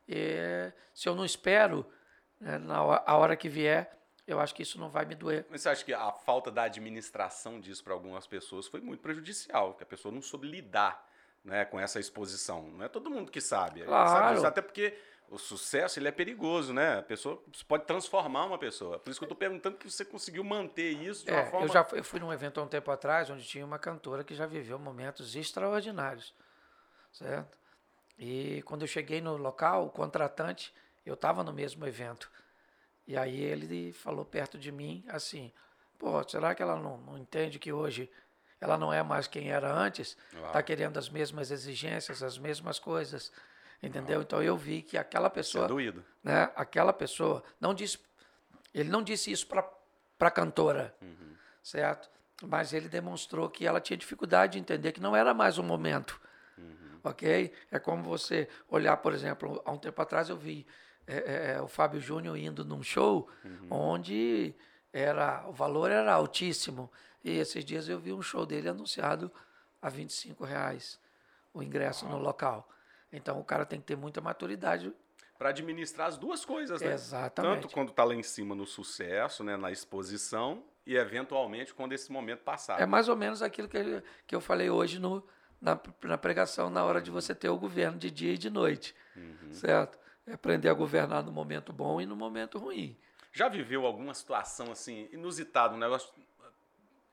é, 0.08 0.72
se 0.94 1.08
eu 1.08 1.14
não 1.14 1.24
espero, 1.24 1.86
né, 2.40 2.58
na 2.58 2.82
hora, 2.82 3.02
a 3.06 3.16
hora 3.16 3.36
que 3.36 3.48
vier, 3.48 3.96
eu 4.26 4.38
acho 4.38 4.54
que 4.54 4.62
isso 4.62 4.78
não 4.78 4.88
vai 4.88 5.04
me 5.04 5.14
doer. 5.14 5.46
Mas 5.50 5.62
você 5.62 5.68
acha 5.68 5.84
que 5.84 5.92
a 5.92 6.12
falta 6.12 6.50
da 6.50 6.62
administração 6.62 7.60
disso 7.60 7.82
para 7.82 7.92
algumas 7.92 8.26
pessoas 8.26 8.66
foi 8.66 8.80
muito 8.80 9.00
prejudicial, 9.00 9.74
que 9.74 9.82
a 9.82 9.86
pessoa 9.86 10.12
não 10.12 10.22
soube 10.22 10.48
lidar 10.48 11.04
né, 11.44 11.64
com 11.64 11.80
essa 11.80 11.98
exposição? 11.98 12.68
Não 12.70 12.84
é 12.84 12.88
todo 12.88 13.10
mundo 13.10 13.30
que 13.30 13.40
sabe. 13.40 13.82
Claro. 13.82 14.36
Sabe 14.36 14.46
até 14.46 14.62
porque 14.62 14.96
o 15.30 15.38
sucesso 15.38 15.98
ele 15.98 16.08
é 16.08 16.12
perigoso, 16.12 16.72
né? 16.72 16.98
A 16.98 17.02
pessoa 17.02 17.42
pode 17.68 17.84
transformar 17.84 18.46
uma 18.46 18.58
pessoa. 18.58 18.98
Por 18.98 19.10
isso 19.10 19.18
que 19.18 19.24
eu 19.24 19.26
estou 19.26 19.38
perguntando 19.38 19.76
que 19.76 19.88
você 19.88 20.04
conseguiu 20.04 20.42
manter 20.42 20.90
isso 20.90 21.24
de 21.24 21.30
uma 21.30 21.40
é, 21.40 21.46
forma. 21.46 21.66
Eu 21.66 21.72
já 21.72 21.84
fui, 21.84 21.98
eu 22.00 22.04
fui 22.04 22.18
num 22.18 22.32
evento 22.32 22.60
há 22.60 22.64
um 22.64 22.68
tempo 22.68 22.90
atrás 22.90 23.30
onde 23.30 23.44
tinha 23.44 23.64
uma 23.64 23.78
cantora 23.78 24.24
que 24.24 24.34
já 24.34 24.44
viveu 24.44 24.76
momentos 24.78 25.36
extraordinários, 25.36 26.34
certo? 27.12 27.59
E 28.20 28.60
quando 28.66 28.82
eu 28.82 28.86
cheguei 28.86 29.22
no 29.22 29.38
local, 29.38 29.86
o 29.86 29.90
contratante, 29.90 30.74
eu 31.06 31.14
estava 31.14 31.42
no 31.42 31.54
mesmo 31.54 31.86
evento. 31.86 32.30
E 33.06 33.16
aí 33.16 33.40
ele 33.40 33.94
falou 33.94 34.26
perto 34.26 34.58
de 34.58 34.70
mim 34.70 35.02
assim: 35.08 35.50
pô, 35.98 36.22
será 36.28 36.54
que 36.54 36.62
ela 36.62 36.76
não, 36.76 36.98
não 36.98 37.16
entende 37.16 37.58
que 37.58 37.72
hoje 37.72 38.10
ela 38.60 38.76
não 38.76 38.92
é 38.92 39.02
mais 39.02 39.26
quem 39.26 39.50
era 39.50 39.72
antes? 39.72 40.18
Está 40.34 40.62
querendo 40.62 40.98
as 40.98 41.08
mesmas 41.08 41.50
exigências, 41.50 42.22
as 42.22 42.36
mesmas 42.36 42.78
coisas. 42.78 43.32
Entendeu? 43.82 44.16
Uau. 44.16 44.22
Então 44.22 44.42
eu 44.42 44.54
vi 44.54 44.82
que 44.82 44.98
aquela 44.98 45.30
pessoa. 45.30 45.64
Isso 45.64 45.72
é 45.72 45.74
doído. 45.74 46.04
Né, 46.22 46.50
aquela 46.54 46.92
pessoa 46.92 47.42
não 47.58 47.72
disse. 47.72 47.98
Ele 48.74 48.90
não 48.90 49.02
disse 49.02 49.32
isso 49.32 49.46
para 49.46 49.66
a 50.20 50.30
cantora, 50.30 50.94
uhum. 51.00 51.34
certo? 51.62 52.10
Mas 52.42 52.74
ele 52.74 52.88
demonstrou 52.88 53.48
que 53.48 53.66
ela 53.66 53.80
tinha 53.80 53.96
dificuldade 53.96 54.52
de 54.52 54.58
entender 54.58 54.92
que 54.92 55.00
não 55.00 55.16
era 55.16 55.32
mais 55.32 55.56
o 55.56 55.62
momento. 55.62 56.20
Uhum. 56.60 57.00
Ok? 57.04 57.52
É 57.70 57.78
como 57.78 58.02
você 58.02 58.48
olhar, 58.68 58.96
por 58.98 59.12
exemplo, 59.12 59.62
há 59.64 59.70
um 59.70 59.78
tempo 59.78 60.00
atrás 60.00 60.28
eu 60.28 60.36
vi 60.36 60.66
é, 61.06 61.16
é, 61.16 61.52
é, 61.52 61.62
o 61.62 61.66
Fábio 61.66 62.00
Júnior 62.00 62.36
indo 62.36 62.64
num 62.64 62.82
show 62.82 63.28
uhum. 63.44 63.66
onde 63.70 64.54
era 64.92 65.44
o 65.48 65.52
valor 65.52 65.90
era 65.90 66.12
altíssimo. 66.12 66.90
E 67.24 67.38
esses 67.38 67.64
dias 67.64 67.88
eu 67.88 67.98
vi 67.98 68.12
um 68.12 68.22
show 68.22 68.46
dele 68.46 68.68
anunciado 68.68 69.30
a 69.80 69.88
25 69.88 70.44
reais 70.44 71.00
o 71.52 71.62
ingresso 71.62 72.06
no 72.06 72.18
local. 72.18 72.68
Então 73.12 73.40
o 73.40 73.44
cara 73.44 73.66
tem 73.66 73.80
que 73.80 73.86
ter 73.86 73.96
muita 73.96 74.20
maturidade 74.20 74.92
para 75.36 75.48
administrar 75.48 76.06
as 76.06 76.18
duas 76.18 76.44
coisas, 76.44 76.82
né? 76.82 76.92
Exatamente. 76.92 77.62
Tanto 77.62 77.72
quando 77.72 77.88
está 77.88 78.04
lá 78.04 78.14
em 78.14 78.22
cima 78.22 78.54
no 78.54 78.66
sucesso, 78.66 79.42
né, 79.42 79.56
na 79.56 79.70
exposição 79.72 80.62
e 80.86 80.96
eventualmente 80.96 81.72
quando 81.72 81.94
esse 81.94 82.12
momento 82.12 82.40
passar. 82.40 82.78
É 82.78 82.84
mais 82.84 83.08
ou 83.08 83.16
menos 83.16 83.40
aquilo 83.40 83.66
que, 83.66 84.02
que 84.26 84.34
eu 84.34 84.40
falei 84.40 84.68
hoje 84.68 84.98
no, 84.98 85.26
na, 85.60 85.78
na 86.02 86.18
pregação, 86.18 86.70
na 86.70 86.84
hora 86.84 87.00
de 87.00 87.10
você 87.10 87.34
ter 87.34 87.48
o 87.48 87.58
governo 87.58 87.98
de 87.98 88.10
dia 88.10 88.32
e 88.32 88.38
de 88.38 88.48
noite, 88.48 88.94
uhum. 89.16 89.52
certo? 89.52 89.98
É 90.26 90.32
aprender 90.32 90.68
a 90.68 90.74
governar 90.74 91.22
no 91.22 91.32
momento 91.32 91.72
bom 91.72 92.00
e 92.00 92.06
no 92.06 92.16
momento 92.16 92.58
ruim. 92.58 92.96
Já 93.32 93.48
viveu 93.48 93.86
alguma 93.86 94.14
situação 94.14 94.72
assim 94.72 95.08
inusitada, 95.12 95.74
um 95.74 95.78
negócio 95.78 96.12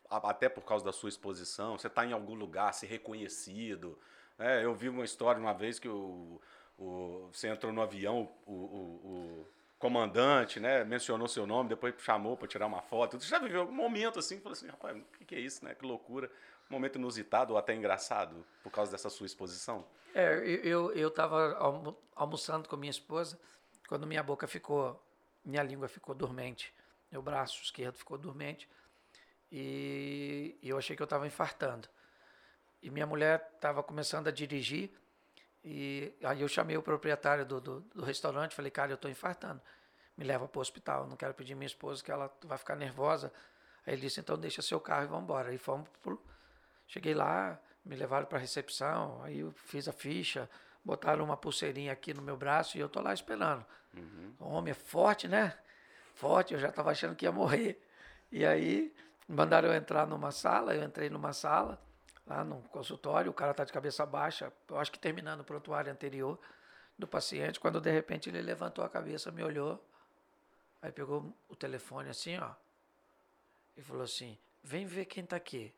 até 0.09 0.47
por 0.47 0.63
causa 0.63 0.85
da 0.85 0.91
sua 0.91 1.09
exposição? 1.09 1.77
Você 1.77 1.87
está 1.87 2.05
em 2.05 2.13
algum 2.13 2.33
lugar, 2.33 2.73
ser 2.73 2.87
reconhecido? 2.87 3.97
É, 4.39 4.63
eu 4.63 4.73
vi 4.73 4.89
uma 4.89 5.03
história 5.03 5.39
uma 5.39 5.53
vez 5.53 5.79
que 5.79 5.89
o, 5.89 6.39
o, 6.77 7.29
você 7.31 7.47
entrou 7.47 7.73
no 7.73 7.81
avião, 7.81 8.29
o, 8.45 8.53
o, 8.53 8.55
o 8.55 9.47
comandante, 9.77 10.59
né, 10.59 10.83
mencionou 10.83 11.27
seu 11.27 11.45
nome, 11.45 11.69
depois 11.69 11.93
chamou 11.99 12.37
para 12.37 12.47
tirar 12.47 12.67
uma 12.67 12.81
foto. 12.81 13.19
Você 13.19 13.27
já 13.27 13.39
viveu 13.39 13.61
algum 13.61 13.73
momento 13.73 14.19
assim, 14.19 14.39
falou 14.39 14.53
assim, 14.53 14.67
rapaz, 14.67 14.97
o 14.97 15.03
que, 15.17 15.25
que 15.25 15.35
é 15.35 15.39
isso, 15.39 15.63
né? 15.63 15.75
Que 15.75 15.85
loucura. 15.85 16.31
Momento 16.69 16.97
inusitado 16.97 17.53
ou 17.53 17.59
até 17.59 17.73
engraçado 17.73 18.45
por 18.63 18.71
causa 18.71 18.91
dessa 18.91 19.09
sua 19.09 19.25
exposição? 19.25 19.85
É, 20.13 20.37
eu 20.63 20.91
eu 20.93 21.07
estava 21.07 21.57
almoçando 22.15 22.67
com 22.67 22.75
minha 22.75 22.91
esposa 22.91 23.39
quando 23.87 24.05
minha 24.05 24.21
boca 24.21 24.47
ficou, 24.47 25.01
minha 25.43 25.63
língua 25.63 25.87
ficou 25.87 26.13
dormente, 26.13 26.73
meu 27.11 27.21
braço 27.21 27.61
esquerdo 27.63 27.95
ficou 27.95 28.17
dormente 28.17 28.69
e, 29.51 30.57
e 30.61 30.69
eu 30.69 30.77
achei 30.77 30.95
que 30.95 31.01
eu 31.01 31.05
estava 31.05 31.25
infartando. 31.25 31.87
E 32.81 32.89
minha 32.89 33.07
mulher 33.07 33.49
estava 33.55 33.81
começando 33.81 34.27
a 34.27 34.31
dirigir 34.31 34.91
e 35.63 36.13
aí 36.23 36.41
eu 36.41 36.47
chamei 36.47 36.77
o 36.77 36.81
proprietário 36.81 37.45
do, 37.45 37.59
do, 37.59 37.79
do 37.81 38.03
restaurante, 38.03 38.55
falei, 38.55 38.71
cara, 38.71 38.91
eu 38.91 38.95
estou 38.95 39.09
infartando, 39.09 39.61
me 40.17 40.23
leva 40.23 40.47
para 40.47 40.59
o 40.59 40.61
hospital, 40.61 41.07
não 41.07 41.15
quero 41.15 41.33
pedir 41.33 41.55
minha 41.55 41.67
esposa 41.67 42.03
que 42.03 42.11
ela 42.11 42.31
vai 42.43 42.57
ficar 42.57 42.75
nervosa. 42.75 43.31
Aí 43.85 43.93
ele 43.93 44.01
disse, 44.01 44.19
então 44.19 44.37
deixa 44.37 44.61
seu 44.61 44.79
carro 44.79 45.05
e 45.05 45.07
vamos 45.07 45.23
embora. 45.23 45.49
Aí 45.49 45.57
fomos 45.57 45.87
pro... 46.01 46.21
Cheguei 46.87 47.13
lá, 47.13 47.59
me 47.85 47.95
levaram 47.95 48.25
para 48.25 48.37
a 48.37 48.41
recepção, 48.41 49.21
aí 49.23 49.39
eu 49.39 49.51
fiz 49.51 49.87
a 49.87 49.91
ficha, 49.91 50.49
botaram 50.83 51.23
uma 51.23 51.35
pulseirinha 51.35 51.91
aqui 51.91 52.13
no 52.13 52.21
meu 52.21 52.37
braço 52.37 52.77
e 52.77 52.79
eu 52.79 52.89
tô 52.89 53.01
lá 53.01 53.13
esperando. 53.13 53.65
Uhum. 53.93 54.33
O 54.39 54.49
homem 54.49 54.71
é 54.71 54.73
forte, 54.73 55.27
né? 55.27 55.57
Forte, 56.15 56.53
eu 56.53 56.59
já 56.59 56.69
estava 56.69 56.91
achando 56.91 57.15
que 57.15 57.25
ia 57.25 57.31
morrer. 57.31 57.81
E 58.31 58.45
aí 58.45 58.93
mandaram 59.27 59.67
eu 59.69 59.75
entrar 59.75 60.07
numa 60.07 60.31
sala, 60.31 60.73
eu 60.73 60.83
entrei 60.83 61.09
numa 61.09 61.33
sala, 61.33 61.81
lá 62.25 62.43
no 62.43 62.61
consultório, 62.69 63.31
o 63.31 63.33
cara 63.33 63.53
tá 63.53 63.63
de 63.63 63.73
cabeça 63.73 64.05
baixa, 64.05 64.51
eu 64.69 64.79
acho 64.79 64.91
que 64.91 64.99
terminando 64.99 65.41
o 65.41 65.43
prontuário 65.43 65.91
anterior 65.91 66.39
do 66.97 67.07
paciente, 67.07 67.59
quando 67.59 67.79
de 67.79 67.91
repente 67.91 68.29
ele 68.29 68.41
levantou 68.41 68.83
a 68.83 68.89
cabeça, 68.89 69.31
me 69.31 69.43
olhou, 69.43 69.83
aí 70.81 70.91
pegou 70.91 71.33
o 71.47 71.55
telefone 71.55 72.09
assim, 72.09 72.37
ó, 72.37 72.51
e 73.75 73.81
falou 73.81 74.03
assim, 74.03 74.37
vem 74.63 74.85
ver 74.85 75.05
quem 75.05 75.25
tá 75.25 75.35
aqui. 75.35 75.73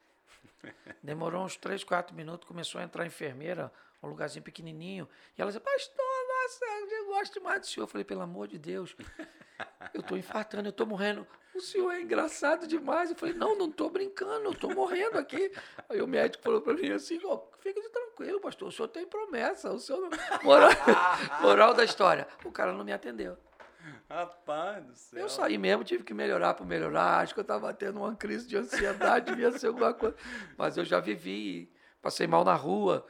Demorou 1.01 1.43
uns 1.43 1.55
3, 1.55 1.83
4 1.83 2.15
minutos, 2.15 2.47
começou 2.47 2.81
a 2.81 2.83
entrar 2.83 3.03
a 3.03 3.07
enfermeira, 3.07 3.71
um 4.03 4.07
lugarzinho 4.07 4.43
pequenininho. 4.43 5.07
E 5.37 5.41
ela 5.41 5.51
disse, 5.51 5.63
pastor, 5.63 6.05
nossa, 6.27 6.65
eu 6.91 7.05
gosto 7.07 7.33
demais 7.33 7.61
do 7.61 7.67
senhor. 7.67 7.83
Eu 7.83 7.87
falei, 7.87 8.03
pelo 8.03 8.21
amor 8.21 8.47
de 8.47 8.57
Deus, 8.57 8.95
eu 9.93 10.01
estou 10.01 10.17
infartando, 10.17 10.67
eu 10.67 10.71
estou 10.71 10.85
morrendo. 10.85 11.25
O 11.55 11.61
senhor 11.61 11.91
é 11.91 12.01
engraçado 12.01 12.67
demais. 12.67 13.09
Eu 13.09 13.15
falei, 13.15 13.33
não, 13.33 13.57
não 13.57 13.67
estou 13.67 13.89
brincando, 13.89 14.45
eu 14.45 14.51
estou 14.51 14.73
morrendo 14.73 15.17
aqui. 15.17 15.51
Aí 15.89 16.01
o 16.01 16.07
médico 16.07 16.43
falou 16.43 16.61
para 16.61 16.73
mim 16.73 16.91
assim, 16.91 17.19
oh, 17.23 17.41
fica 17.59 17.81
tranquilo, 17.89 18.39
pastor, 18.39 18.69
o 18.69 18.71
senhor 18.71 18.87
tem 18.87 19.05
promessa. 19.05 19.71
O 19.71 19.79
senhor 19.79 20.09
moral, 20.43 20.69
moral 21.41 21.73
da 21.73 21.83
história, 21.83 22.27
o 22.45 22.51
cara 22.51 22.73
não 22.73 22.83
me 22.83 22.93
atendeu. 22.93 23.37
Rapaz 24.09 24.85
do 24.85 24.95
céu. 24.95 25.19
Eu 25.19 25.29
saí 25.29 25.57
mesmo, 25.57 25.83
tive 25.83 26.03
que 26.03 26.13
melhorar 26.13 26.53
para 26.53 26.65
melhorar. 26.65 27.19
Acho 27.19 27.33
que 27.33 27.39
eu 27.39 27.43
estava 27.43 27.73
tendo 27.73 27.99
uma 27.99 28.15
crise 28.15 28.47
de 28.47 28.57
ansiedade, 28.57 29.27
devia 29.27 29.51
ser 29.51 29.67
alguma 29.67 29.93
coisa. 29.93 30.15
Mas 30.57 30.77
eu 30.77 30.85
já 30.85 30.99
vivi, 30.99 31.71
passei 32.01 32.27
mal 32.27 32.43
na 32.43 32.55
rua. 32.55 33.05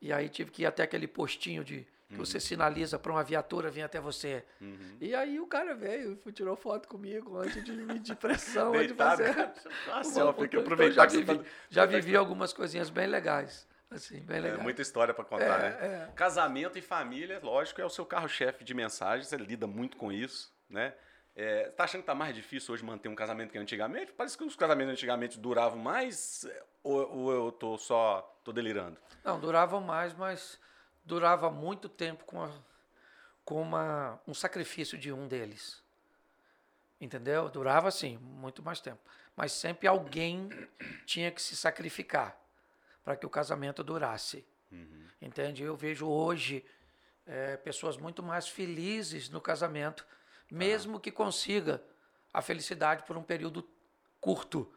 E 0.00 0.12
aí 0.12 0.28
tive 0.28 0.50
que 0.50 0.62
ir 0.62 0.66
até 0.66 0.82
aquele 0.82 1.06
postinho 1.06 1.62
de 1.62 1.86
que 2.10 2.16
uhum. 2.16 2.24
você 2.24 2.40
sinaliza 2.40 2.98
para 2.98 3.12
uma 3.12 3.22
viatura 3.22 3.70
vir 3.70 3.82
até 3.82 4.00
você. 4.00 4.44
Uhum. 4.60 4.96
E 5.00 5.14
aí 5.14 5.38
o 5.38 5.46
cara 5.46 5.74
veio, 5.74 6.16
tirou 6.34 6.56
foto 6.56 6.88
comigo 6.88 7.36
antes 7.38 7.62
de 7.62 7.72
medir 7.72 8.16
pressão, 8.16 8.74
antes 8.74 8.88
de 8.88 8.94
fazer. 8.94 9.52
Nossa, 9.86 10.20
eu 10.20 10.28
aproveitar 10.28 10.74
então, 10.74 10.92
já 10.92 11.06
vivi, 11.06 11.38
tá... 11.38 11.44
já 11.70 11.86
vivi 11.86 12.16
algumas 12.16 12.52
coisinhas 12.52 12.90
bem 12.90 13.06
legais. 13.06 13.64
Assim. 13.90 14.24
É 14.28 14.56
muita 14.56 14.80
história 14.80 15.12
para 15.12 15.24
contar, 15.24 15.58
é, 15.58 15.70
né? 15.70 16.04
É. 16.08 16.12
Casamento 16.14 16.78
e 16.78 16.82
família, 16.82 17.40
lógico, 17.42 17.80
é 17.80 17.84
o 17.84 17.90
seu 17.90 18.06
carro-chefe 18.06 18.62
de 18.62 18.72
mensagens, 18.72 19.26
você 19.26 19.36
lida 19.36 19.66
muito 19.66 19.96
com 19.96 20.12
isso, 20.12 20.54
né? 20.68 20.94
É, 21.34 21.70
tá 21.70 21.84
achando 21.84 22.02
que 22.02 22.06
tá 22.06 22.14
mais 22.14 22.34
difícil 22.34 22.72
hoje 22.72 22.84
manter 22.84 23.08
um 23.08 23.14
casamento 23.14 23.50
que 23.50 23.58
antigamente? 23.58 24.12
Parece 24.12 24.38
que 24.38 24.44
os 24.44 24.54
casamentos 24.54 24.92
antigamente 24.92 25.38
duravam 25.38 25.78
mais, 25.78 26.46
ou, 26.84 27.16
ou 27.16 27.32
eu 27.32 27.52
tô 27.52 27.76
só 27.78 28.20
tô 28.44 28.52
delirando? 28.52 28.96
Não, 29.24 29.40
duravam 29.40 29.80
mais, 29.80 30.14
mas 30.14 30.60
durava 31.04 31.50
muito 31.50 31.88
tempo 31.88 32.24
com, 32.24 32.42
a, 32.42 32.50
com 33.44 33.60
uma, 33.60 34.20
um 34.26 34.34
sacrifício 34.34 34.96
de 34.96 35.12
um 35.12 35.26
deles. 35.26 35.82
Entendeu? 37.00 37.48
Durava 37.48 37.88
assim, 37.88 38.18
muito 38.18 38.62
mais 38.62 38.80
tempo. 38.80 39.00
Mas 39.34 39.52
sempre 39.52 39.88
alguém 39.88 40.48
tinha 41.06 41.30
que 41.30 41.40
se 41.40 41.56
sacrificar 41.56 42.38
para 43.04 43.16
que 43.16 43.26
o 43.26 43.30
casamento 43.30 43.82
durasse. 43.82 44.44
Uhum. 44.70 45.06
Entende? 45.20 45.62
Eu 45.62 45.76
vejo 45.76 46.06
hoje 46.06 46.64
é, 47.26 47.56
pessoas 47.56 47.96
muito 47.96 48.22
mais 48.22 48.48
felizes 48.48 49.28
no 49.28 49.40
casamento, 49.40 50.06
mesmo 50.50 50.96
ah. 50.96 51.00
que 51.00 51.10
consiga 51.10 51.82
a 52.32 52.40
felicidade 52.40 53.04
por 53.04 53.16
um 53.16 53.22
período 53.22 53.68
curto, 54.20 54.72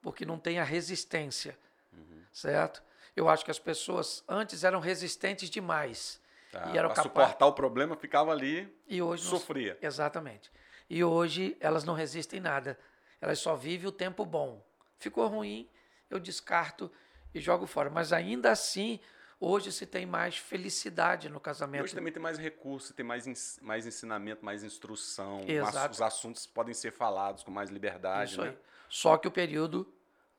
porque 0.00 0.24
não 0.24 0.38
tem 0.38 0.58
a 0.58 0.64
resistência, 0.64 1.58
uhum. 1.92 2.24
certo? 2.32 2.82
Eu 3.14 3.28
acho 3.28 3.44
que 3.44 3.50
as 3.50 3.58
pessoas 3.58 4.22
antes 4.28 4.64
eram 4.64 4.80
resistentes 4.80 5.50
demais. 5.50 6.20
Tá, 6.52 6.70
e 6.72 6.78
eram 6.78 6.88
capazes... 6.88 7.10
suportar 7.10 7.46
o 7.46 7.52
problema, 7.52 7.96
ficava 7.96 8.30
ali 8.32 8.72
e 8.86 9.02
hoje 9.02 9.24
sofria. 9.24 9.76
Não... 9.80 9.86
Exatamente. 9.86 10.50
E 10.88 11.04
hoje 11.04 11.56
elas 11.60 11.84
não 11.84 11.94
resistem 11.94 12.40
nada. 12.40 12.78
Elas 13.20 13.38
só 13.38 13.54
vivem 13.54 13.88
o 13.88 13.92
tempo 13.92 14.24
bom. 14.24 14.64
Ficou 14.98 15.26
ruim, 15.26 15.68
eu 16.08 16.18
descarto 16.18 16.90
e 17.34 17.40
jogo 17.40 17.66
fora. 17.66 17.90
Mas 17.90 18.12
ainda 18.12 18.50
assim, 18.50 19.00
Hoje 19.40 19.70
se 19.70 19.86
tem 19.86 20.04
mais 20.04 20.36
felicidade 20.36 21.28
no 21.28 21.38
casamento. 21.38 21.84
Hoje 21.84 21.94
também 21.94 22.12
tem 22.12 22.20
mais 22.20 22.38
recurso, 22.38 22.92
tem 22.92 23.06
mais, 23.06 23.60
mais 23.62 23.86
ensinamento, 23.86 24.44
mais 24.44 24.64
instrução. 24.64 25.44
Exato. 25.46 25.94
Os 25.94 26.02
assuntos 26.02 26.44
podem 26.44 26.74
ser 26.74 26.90
falados 26.90 27.44
com 27.44 27.50
mais 27.50 27.70
liberdade. 27.70 28.32
Isso 28.32 28.42
né? 28.42 28.48
aí. 28.48 28.58
Só 28.88 29.16
que 29.16 29.28
o 29.28 29.30
período 29.30 29.86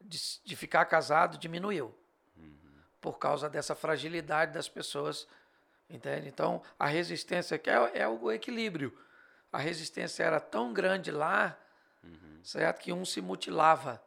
de, 0.01 0.19
de 0.43 0.55
ficar 0.55 0.83
casado 0.85 1.37
diminuiu. 1.37 1.95
Por 2.99 3.17
causa 3.17 3.49
dessa 3.49 3.73
fragilidade 3.73 4.51
das 4.51 4.67
pessoas. 4.67 5.25
Entende? 5.89 6.27
Então, 6.27 6.61
a 6.77 6.85
resistência, 6.85 7.57
que 7.57 7.69
é, 7.69 7.99
é 7.99 8.07
o 8.07 8.29
equilíbrio. 8.29 8.95
A 9.49 9.57
resistência 9.57 10.23
era 10.23 10.41
tão 10.41 10.73
grande 10.73 11.09
lá, 11.09 11.57
certo? 12.43 12.79
Que 12.81 12.91
um 12.91 13.05
se 13.05 13.21
mutilava 13.21 14.03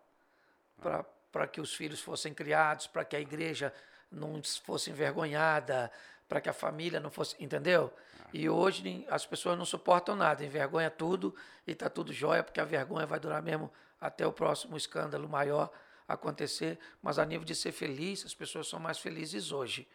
para 1.32 1.48
que 1.48 1.60
os 1.60 1.74
filhos 1.74 2.00
fossem 2.00 2.34
criados, 2.34 2.86
para 2.86 3.04
que 3.04 3.16
a 3.16 3.20
igreja 3.20 3.72
não 4.10 4.40
fosse 4.64 4.90
envergonhada, 4.90 5.90
para 6.28 6.40
que 6.40 6.48
a 6.48 6.52
família 6.52 7.00
não 7.00 7.10
fosse. 7.10 7.34
Entendeu? 7.42 7.92
E 8.32 8.48
hoje 8.48 9.06
as 9.10 9.26
pessoas 9.26 9.58
não 9.58 9.64
suportam 9.64 10.14
nada, 10.14 10.44
envergonha 10.44 10.90
tudo 10.90 11.34
e 11.66 11.72
está 11.72 11.90
tudo 11.90 12.12
jóia, 12.12 12.42
porque 12.42 12.60
a 12.60 12.64
vergonha 12.64 13.06
vai 13.06 13.18
durar 13.18 13.42
mesmo 13.42 13.70
até 14.00 14.26
o 14.26 14.32
próximo 14.32 14.76
escândalo 14.76 15.28
maior 15.28 15.70
acontecer. 16.08 16.78
Mas 17.02 17.18
a 17.18 17.26
nível 17.26 17.44
de 17.44 17.54
ser 17.54 17.72
feliz, 17.72 18.24
as 18.24 18.34
pessoas 18.34 18.68
são 18.68 18.78
mais 18.78 18.98
felizes 18.98 19.52
hoje 19.52 19.88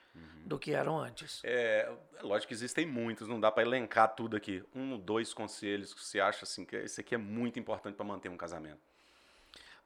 do 0.45 0.57
que 0.57 0.71
eram 0.71 0.99
antes. 0.99 1.41
É, 1.43 1.91
lógico 2.21 2.47
que 2.47 2.53
existem 2.53 2.85
muitos, 2.85 3.27
não 3.27 3.39
dá 3.39 3.51
para 3.51 3.63
elencar 3.63 4.15
tudo 4.15 4.37
aqui. 4.37 4.63
Um 4.73 4.97
dois 4.97 5.33
conselhos 5.33 5.93
que 5.93 6.03
você 6.03 6.19
acha 6.19 6.45
assim 6.45 6.63
que 6.63 6.75
esse 6.75 7.01
aqui 7.01 7.15
é 7.15 7.17
muito 7.17 7.59
importante 7.59 7.95
para 7.95 8.05
manter 8.05 8.29
um 8.29 8.37
casamento. 8.37 8.79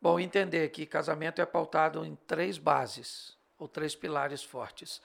Bom, 0.01 0.19
entender 0.19 0.69
que 0.69 0.85
casamento 0.87 1.41
é 1.41 1.45
pautado 1.45 2.03
em 2.03 2.15
três 2.15 2.57
bases, 2.57 3.37
ou 3.59 3.67
três 3.67 3.95
pilares 3.95 4.43
fortes: 4.43 4.99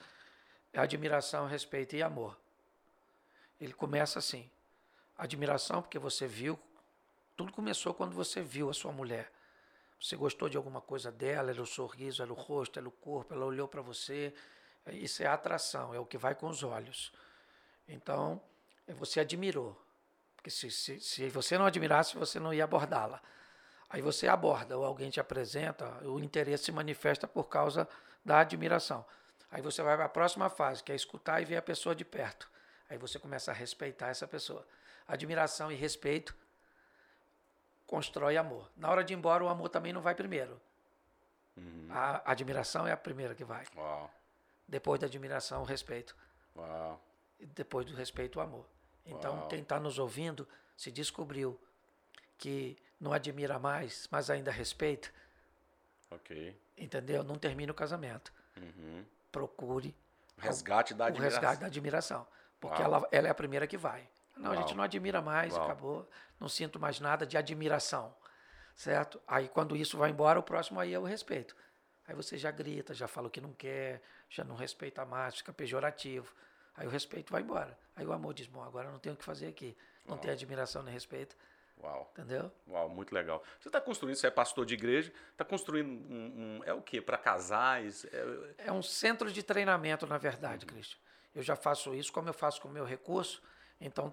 admiração, 0.73 1.45
respeito 1.45 1.95
e 1.95 2.01
amor. 2.01 2.35
Ele 3.61 3.73
começa 3.73 4.17
assim: 4.17 4.49
admiração, 5.15 5.83
porque 5.83 5.99
você 5.99 6.25
viu, 6.25 6.59
tudo 7.35 7.53
começou 7.53 7.93
quando 7.93 8.13
você 8.13 8.41
viu 8.41 8.71
a 8.71 8.73
sua 8.73 8.91
mulher. 8.91 9.31
Você 10.01 10.15
gostou 10.15 10.49
de 10.49 10.57
alguma 10.57 10.81
coisa 10.81 11.11
dela, 11.11 11.51
era 11.51 11.61
o 11.61 11.65
sorriso, 11.65 12.23
era 12.23 12.31
o 12.31 12.35
rosto, 12.35 12.79
era 12.79 12.87
o 12.87 12.91
corpo, 12.91 13.33
ela 13.33 13.45
olhou 13.45 13.67
para 13.67 13.81
você. 13.81 14.33
Isso 14.87 15.21
é 15.21 15.27
atração, 15.27 15.93
é 15.93 15.99
o 15.99 16.05
que 16.05 16.17
vai 16.17 16.33
com 16.33 16.47
os 16.47 16.63
olhos. 16.63 17.11
Então, 17.87 18.41
eh, 18.87 18.93
você 18.93 19.19
admirou. 19.19 19.79
Porque 20.35 20.49
se, 20.49 20.69
se, 20.71 20.99
se 20.99 21.29
você 21.29 21.57
não 21.57 21.65
admirasse, 21.65 22.15
você 22.15 22.39
não 22.39 22.53
ia 22.53 22.63
abordá-la. 22.63 23.21
Aí 23.89 24.01
você 24.01 24.27
aborda, 24.27 24.77
ou 24.77 24.83
alguém 24.85 25.09
te 25.09 25.19
apresenta, 25.19 25.87
o 26.05 26.19
interesse 26.19 26.65
se 26.65 26.71
manifesta 26.71 27.27
por 27.27 27.45
causa 27.47 27.87
da 28.23 28.39
admiração. 28.39 29.05
Aí 29.49 29.61
você 29.61 29.81
vai 29.81 29.95
para 29.95 30.05
a 30.05 30.09
próxima 30.09 30.49
fase, 30.49 30.83
que 30.83 30.91
é 30.91 30.95
escutar 30.95 31.41
e 31.41 31.45
ver 31.45 31.55
a 31.55 31.61
pessoa 31.61 31.95
de 31.95 32.03
perto. 32.03 32.49
Aí 32.89 32.97
você 32.97 33.17
começa 33.17 33.51
a 33.51 33.53
respeitar 33.53 34.07
essa 34.09 34.27
pessoa. 34.27 34.65
Admiração 35.07 35.71
e 35.71 35.75
respeito 35.75 36.35
constrói 37.85 38.35
amor. 38.35 38.69
Na 38.75 38.89
hora 38.89 39.03
de 39.03 39.13
ir 39.13 39.17
embora, 39.17 39.43
o 39.43 39.47
amor 39.47 39.69
também 39.69 39.93
não 39.93 40.01
vai 40.01 40.13
primeiro. 40.13 40.59
A 41.89 42.29
admiração 42.31 42.85
é 42.85 42.91
a 42.91 42.97
primeira 42.97 43.33
que 43.33 43.43
vai. 43.43 43.65
Uau, 43.75 44.11
Depois 44.67 44.99
da 44.99 45.07
admiração, 45.07 45.61
o 45.61 45.65
respeito. 45.65 46.15
uau. 46.55 47.01
E 47.39 47.45
depois 47.45 47.85
do 47.85 47.95
respeito, 47.95 48.37
o 48.39 48.41
amor. 48.41 48.65
Então, 49.05 49.37
Uau. 49.37 49.47
quem 49.47 49.61
está 49.61 49.79
nos 49.79 49.97
ouvindo, 49.97 50.47
se 50.75 50.91
descobriu 50.91 51.59
que 52.37 52.77
não 52.99 53.13
admira 53.13 53.57
mais, 53.59 54.07
mas 54.11 54.29
ainda 54.29 54.51
respeita, 54.51 55.09
Ok. 56.11 56.55
entendeu? 56.77 57.23
Não 57.23 57.35
termina 57.35 57.71
o 57.71 57.75
casamento. 57.75 58.31
Uhum. 58.57 59.05
Procure 59.31 59.95
Resgate 60.37 60.93
da 60.93 61.05
o 61.05 61.07
admiração. 61.07 61.39
resgate 61.41 61.61
da 61.61 61.67
admiração. 61.67 62.27
Porque 62.59 62.81
Uau. 62.81 62.93
ela, 62.93 63.07
ela 63.11 63.27
é 63.27 63.31
a 63.31 63.35
primeira 63.35 63.67
que 63.67 63.77
vai. 63.77 64.07
Não, 64.35 64.51
a 64.51 64.53
Uau. 64.53 64.61
gente 64.61 64.75
não 64.75 64.83
admira 64.83 65.21
mais, 65.21 65.53
Uau. 65.53 65.63
acabou. 65.65 66.09
Não 66.39 66.47
sinto 66.47 66.79
mais 66.79 66.99
nada 66.99 67.25
de 67.25 67.37
admiração. 67.37 68.13
Certo? 68.75 69.19
Aí 69.27 69.47
quando 69.49 69.75
isso 69.75 69.97
vai 69.97 70.11
embora, 70.11 70.39
o 70.39 70.43
próximo 70.43 70.79
aí 70.79 70.93
é 70.93 70.99
o 70.99 71.03
respeito. 71.03 71.55
Aí 72.07 72.15
você 72.15 72.37
já 72.37 72.51
grita, 72.51 72.93
já 72.93 73.07
fala 73.07 73.27
o 73.27 73.31
que 73.31 73.41
não 73.41 73.51
quer, 73.51 74.01
já 74.29 74.43
não 74.43 74.55
respeita 74.55 75.03
mais, 75.05 75.35
fica 75.37 75.51
pejorativo. 75.51 76.33
Aí 76.75 76.85
o 76.85 76.89
respeito 76.89 77.31
vai 77.31 77.41
embora. 77.41 77.77
Aí 77.95 78.05
o 78.05 78.13
amor 78.13 78.33
diz: 78.35 78.45
Bom, 78.47 78.63
agora 78.63 78.89
não 78.91 78.99
tenho 78.99 79.15
o 79.15 79.17
que 79.17 79.25
fazer 79.25 79.47
aqui. 79.47 79.75
Não 80.05 80.17
tem 80.17 80.29
admiração 80.31 80.83
nem 80.83 80.93
respeito. 80.93 81.35
Uau. 81.81 82.09
Entendeu? 82.13 82.51
Uau, 82.67 82.89
muito 82.89 83.13
legal. 83.13 83.43
Você 83.59 83.69
está 83.69 83.79
construindo, 83.79 84.15
você 84.15 84.27
é 84.27 84.31
pastor 84.31 84.65
de 84.65 84.73
igreja, 84.73 85.13
está 85.31 85.45
construindo 85.45 85.87
um, 85.89 86.59
um- 86.59 86.63
É 86.65 86.73
o 86.73 86.81
quê? 86.81 86.99
Para 87.01 87.17
casais? 87.17 88.05
É- 88.05 88.65
É 88.67 88.71
um 88.71 88.81
centro 88.81 89.31
de 89.31 89.43
treinamento, 89.43 90.05
na 90.07 90.17
verdade, 90.17 90.65
Cristian. 90.65 90.97
Eu 91.35 91.43
já 91.43 91.55
faço 91.55 91.93
isso, 91.93 92.11
como 92.11 92.27
eu 92.29 92.33
faço 92.33 92.59
com 92.61 92.67
o 92.67 92.71
meu 92.71 92.83
recurso, 92.83 93.41
então 93.79 94.11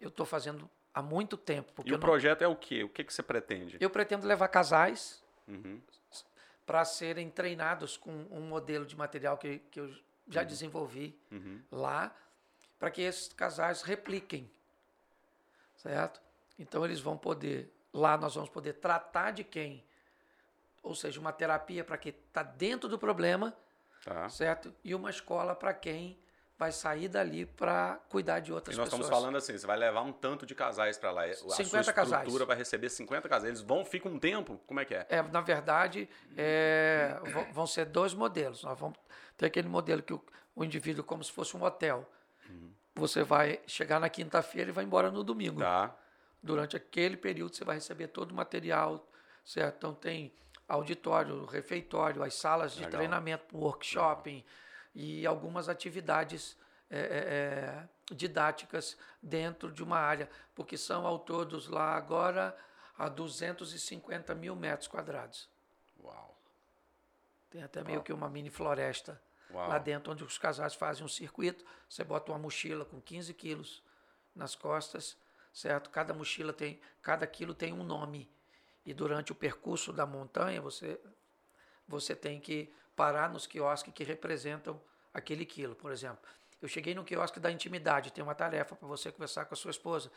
eu 0.00 0.08
estou 0.08 0.24
fazendo 0.24 0.68
há 0.94 1.02
muito 1.02 1.36
tempo. 1.36 1.72
Porque 1.74 1.90
E 1.90 1.92
o 1.92 1.96
não- 1.96 2.00
projeto 2.00 2.40
é 2.42 2.48
o 2.48 2.56
quê? 2.56 2.82
O 2.84 2.88
que, 2.88 3.04
que 3.04 3.12
você 3.12 3.22
pretende? 3.22 3.76
Eu 3.80 3.90
pretendo 3.90 4.26
levar 4.26 4.48
casais 4.48 5.22
Uhum. 5.46 5.80
para 6.64 6.84
serem 6.86 7.28
treinados 7.28 7.98
com 7.98 8.10
um 8.30 8.40
modelo 8.40 8.86
de 8.86 8.96
material 8.96 9.36
que, 9.36 9.58
que 9.70 9.78
eu 9.78 9.94
já 10.26 10.42
desenvolvi 10.42 11.14
Uhum. 11.30 11.60
lá, 11.70 12.16
para 12.78 12.90
que 12.90 13.02
esses 13.02 13.30
casais 13.34 13.82
repliquem. 13.82 14.50
Certo? 15.76 16.22
Então 16.58 16.84
eles 16.84 17.00
vão 17.00 17.16
poder, 17.16 17.72
lá 17.92 18.16
nós 18.16 18.34
vamos 18.34 18.50
poder 18.50 18.74
tratar 18.74 19.30
de 19.32 19.42
quem, 19.44 19.84
ou 20.82 20.94
seja, 20.94 21.20
uma 21.20 21.32
terapia 21.32 21.82
para 21.84 21.96
quem 21.98 22.12
está 22.28 22.42
dentro 22.42 22.88
do 22.88 22.98
problema, 22.98 23.54
Tá. 24.04 24.28
certo? 24.28 24.74
E 24.84 24.94
uma 24.94 25.08
escola 25.10 25.54
para 25.54 25.72
quem 25.72 26.18
vai 26.56 26.70
sair 26.70 27.08
dali 27.08 27.44
para 27.46 27.98
cuidar 28.08 28.38
de 28.38 28.50
E 28.50 28.54
outras 28.54 28.76
nós 28.76 28.84
pessoas. 28.86 29.02
estamos 29.06 29.20
falando 29.22 29.36
assim, 29.36 29.58
você 29.58 29.66
vai 29.66 29.76
levar 29.76 30.02
um 30.02 30.12
tanto 30.12 30.46
de 30.46 30.54
casais 30.54 30.96
para 30.96 31.10
lá. 31.10 31.24
A 31.24 31.34
sua 31.34 31.50
50 31.56 31.64
estrutura 31.90 31.92
casais. 31.94 32.38
vai 32.46 32.56
receber 32.56 32.88
50 32.90 33.28
casais. 33.28 33.48
Eles 33.48 33.60
vão, 33.62 33.84
ficam 33.84 34.12
um 34.12 34.18
tempo? 34.18 34.60
Como 34.66 34.78
é 34.78 34.84
que 34.84 34.94
é? 34.94 35.04
É, 35.08 35.20
na 35.22 35.40
verdade, 35.40 36.08
é, 36.36 37.18
vão- 37.52 37.66
ser 37.66 37.86
dois 37.86 38.14
modelos. 38.14 38.62
Nós 38.62 38.78
vamos 38.78 38.96
ter 39.36 39.46
aquele 39.46 39.68
modelo 39.68 40.00
que 40.02 40.12
o, 40.14 40.22
o 40.54 40.62
indivíduo, 40.64 41.02
como 41.02 41.24
se 41.24 41.32
fosse 41.32 41.56
um 41.56 41.62
hotel. 41.64 42.08
Você 42.94 43.24
vai 43.24 43.60
chegar 43.66 43.98
na 43.98 44.08
quinta-feira 44.08 44.70
e 44.70 44.72
vai 44.72 44.84
embora 44.84 45.10
no 45.10 45.24
domingo. 45.24 45.60
Tá. 45.60 45.96
Durante 46.44 46.76
aquele 46.76 47.16
período, 47.16 47.56
você 47.56 47.64
vai 47.64 47.76
receber 47.76 48.08
todo 48.08 48.32
o 48.32 48.34
material, 48.34 49.08
certo? 49.44 49.76
Então, 49.78 49.94
tem 49.94 50.30
auditório, 50.68 51.46
refeitório, 51.46 52.22
as 52.22 52.34
salas 52.34 52.72
de 52.72 52.80
Legal. 52.80 52.92
treinamento, 52.92 53.56
workshop 53.56 54.44
e 54.94 55.26
algumas 55.26 55.70
atividades 55.70 56.54
é, 56.90 56.98
é, 56.98 57.00
é, 57.00 57.88
didáticas 58.14 58.96
dentro 59.22 59.72
de 59.72 59.82
uma 59.82 59.98
área, 59.98 60.28
porque 60.54 60.76
são 60.76 61.06
ao 61.06 61.18
todos 61.18 61.66
lá 61.66 61.96
agora 61.96 62.54
a 62.98 63.08
250 63.08 64.34
mil 64.34 64.54
metros 64.54 64.86
quadrados. 64.86 65.48
Uau. 66.02 66.38
Tem 67.48 67.62
até 67.62 67.82
meio 67.82 68.02
que 68.02 68.12
uma 68.12 68.28
mini 68.28 68.50
floresta 68.50 69.18
Uau. 69.50 69.66
lá 69.66 69.78
dentro, 69.78 70.12
onde 70.12 70.22
os 70.22 70.36
casais 70.36 70.74
fazem 70.74 71.04
um 71.04 71.08
circuito. 71.08 71.64
Você 71.88 72.04
bota 72.04 72.30
uma 72.30 72.38
mochila 72.38 72.84
com 72.84 73.00
15 73.00 73.32
quilos 73.32 73.82
nas 74.34 74.54
costas, 74.54 75.16
certo? 75.54 75.88
Cada 75.88 76.12
mochila 76.12 76.52
tem, 76.52 76.80
cada 77.00 77.26
quilo 77.26 77.54
tem 77.54 77.72
um 77.72 77.84
nome. 77.84 78.28
E 78.84 78.92
durante 78.92 79.32
o 79.32 79.34
percurso 79.34 79.92
da 79.92 80.04
montanha, 80.04 80.60
você, 80.60 81.00
você 81.86 82.14
tem 82.14 82.40
que 82.40 82.70
parar 82.96 83.30
nos 83.30 83.46
quiosques 83.46 83.94
que 83.94 84.04
representam 84.04 84.78
aquele 85.12 85.46
quilo. 85.46 85.74
Por 85.74 85.92
exemplo, 85.92 86.28
eu 86.60 86.68
cheguei 86.68 86.94
no 86.94 87.04
quiosque 87.04 87.38
da 87.38 87.50
intimidade, 87.50 88.12
tem 88.12 88.22
uma 88.22 88.34
tarefa 88.34 88.74
para 88.74 88.88
você 88.88 89.10
conversar 89.12 89.44
com 89.46 89.54
a 89.54 89.56
sua 89.56 89.70
esposa. 89.70 90.10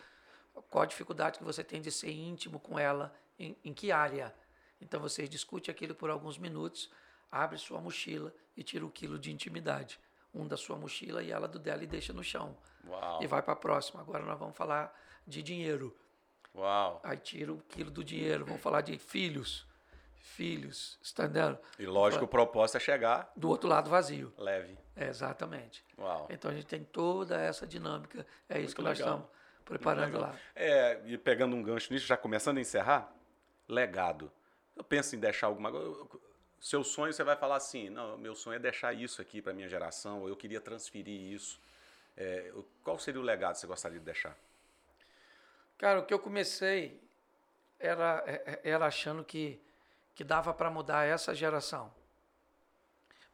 Qual 0.69 0.81
a 0.81 0.87
dificuldade 0.87 1.37
que 1.37 1.45
você 1.45 1.63
tem 1.63 1.81
de 1.81 1.91
ser 1.91 2.11
íntimo 2.11 2.59
com 2.59 2.79
ela? 2.79 3.13
Em, 3.37 3.55
em 3.63 3.73
que 3.73 3.91
área? 3.91 4.33
Então 4.81 4.99
você 4.99 5.27
discute 5.27 5.69
aquilo 5.69 5.93
por 5.93 6.09
alguns 6.09 6.37
minutos, 6.37 6.89
abre 7.31 7.57
sua 7.57 7.79
mochila 7.79 8.33
e 8.55 8.63
tira 8.63 8.85
o 8.85 8.89
quilo 8.89 9.19
de 9.19 9.31
intimidade. 9.31 9.99
Um 10.33 10.47
da 10.47 10.57
sua 10.57 10.75
mochila 10.75 11.21
e 11.21 11.31
ela 11.31 11.47
do 11.47 11.59
dela 11.59 11.83
e 11.83 11.87
deixa 11.87 12.11
no 12.11 12.23
chão. 12.23 12.57
Uau. 12.85 13.23
E 13.23 13.27
vai 13.27 13.41
para 13.41 13.53
a 13.53 13.55
próxima. 13.55 14.01
Agora 14.01 14.25
nós 14.25 14.37
vamos 14.37 14.57
falar 14.57 14.93
de 15.27 15.43
dinheiro. 15.43 15.95
Uau. 16.55 16.99
Aí 17.03 17.17
tira 17.17 17.53
o 17.53 17.57
quilo 17.69 17.91
do 17.91 18.03
dinheiro. 18.03 18.45
Vamos 18.45 18.61
falar 18.61 18.81
de 18.81 18.97
filhos. 18.97 19.65
Filhos. 20.19 20.97
Está 21.01 21.25
entendendo? 21.25 21.57
E 21.77 21.85
lógico, 21.85 22.25
o 22.25 22.27
propósito 22.27 22.77
é 22.77 22.79
chegar 22.79 23.31
Do 23.35 23.49
outro 23.49 23.67
lado 23.69 23.89
vazio. 23.89 24.33
leve. 24.37 24.77
É, 24.95 25.07
exatamente. 25.07 25.83
Uau. 25.97 26.27
Então 26.29 26.49
a 26.49 26.53
gente 26.53 26.65
tem 26.65 26.83
toda 26.83 27.39
essa 27.39 27.65
dinâmica. 27.67 28.25
É 28.49 28.55
isso 28.59 28.67
Muito 28.67 28.75
que 28.75 28.81
nós 28.81 28.99
legal. 28.99 29.15
estamos 29.15 29.37
preparando 29.63 30.19
lá. 30.19 30.35
É, 30.55 31.01
e 31.05 31.17
pegando 31.17 31.55
um 31.55 31.61
gancho 31.61 31.93
nisso, 31.93 32.05
já 32.07 32.17
começando 32.17 32.57
a 32.57 32.61
encerrar, 32.61 33.11
legado. 33.67 34.31
Eu 34.75 34.83
penso 34.83 35.15
em 35.15 35.19
deixar 35.19 35.47
alguma 35.47 35.71
coisa. 35.71 36.07
Seu 36.59 36.83
sonho, 36.83 37.13
você 37.13 37.23
vai 37.23 37.35
falar 37.35 37.55
assim: 37.57 37.89
não, 37.89 38.17
meu 38.17 38.35
sonho 38.35 38.55
é 38.55 38.59
deixar 38.59 38.93
isso 38.93 39.21
aqui 39.21 39.41
para 39.41 39.53
minha 39.53 39.69
geração, 39.69 40.21
ou 40.21 40.29
eu 40.29 40.35
queria 40.35 40.59
transferir 40.59 41.19
isso. 41.33 41.59
É, 42.15 42.51
qual 42.83 42.97
seria 42.97 43.21
o 43.21 43.23
legado 43.23 43.53
que 43.53 43.59
você 43.59 43.67
gostaria 43.67 43.99
de 43.99 44.05
deixar? 44.05 44.35
Cara, 45.77 45.99
o 45.99 46.05
que 46.05 46.13
eu 46.13 46.19
comecei 46.19 47.01
era, 47.79 48.23
é- 48.25 48.61
era 48.63 48.85
achando 48.85 49.23
que, 49.23 49.61
que 50.15 50.23
dava 50.23 50.53
para 50.53 50.69
mudar 50.69 51.05
essa 51.05 51.35
geração. 51.35 51.93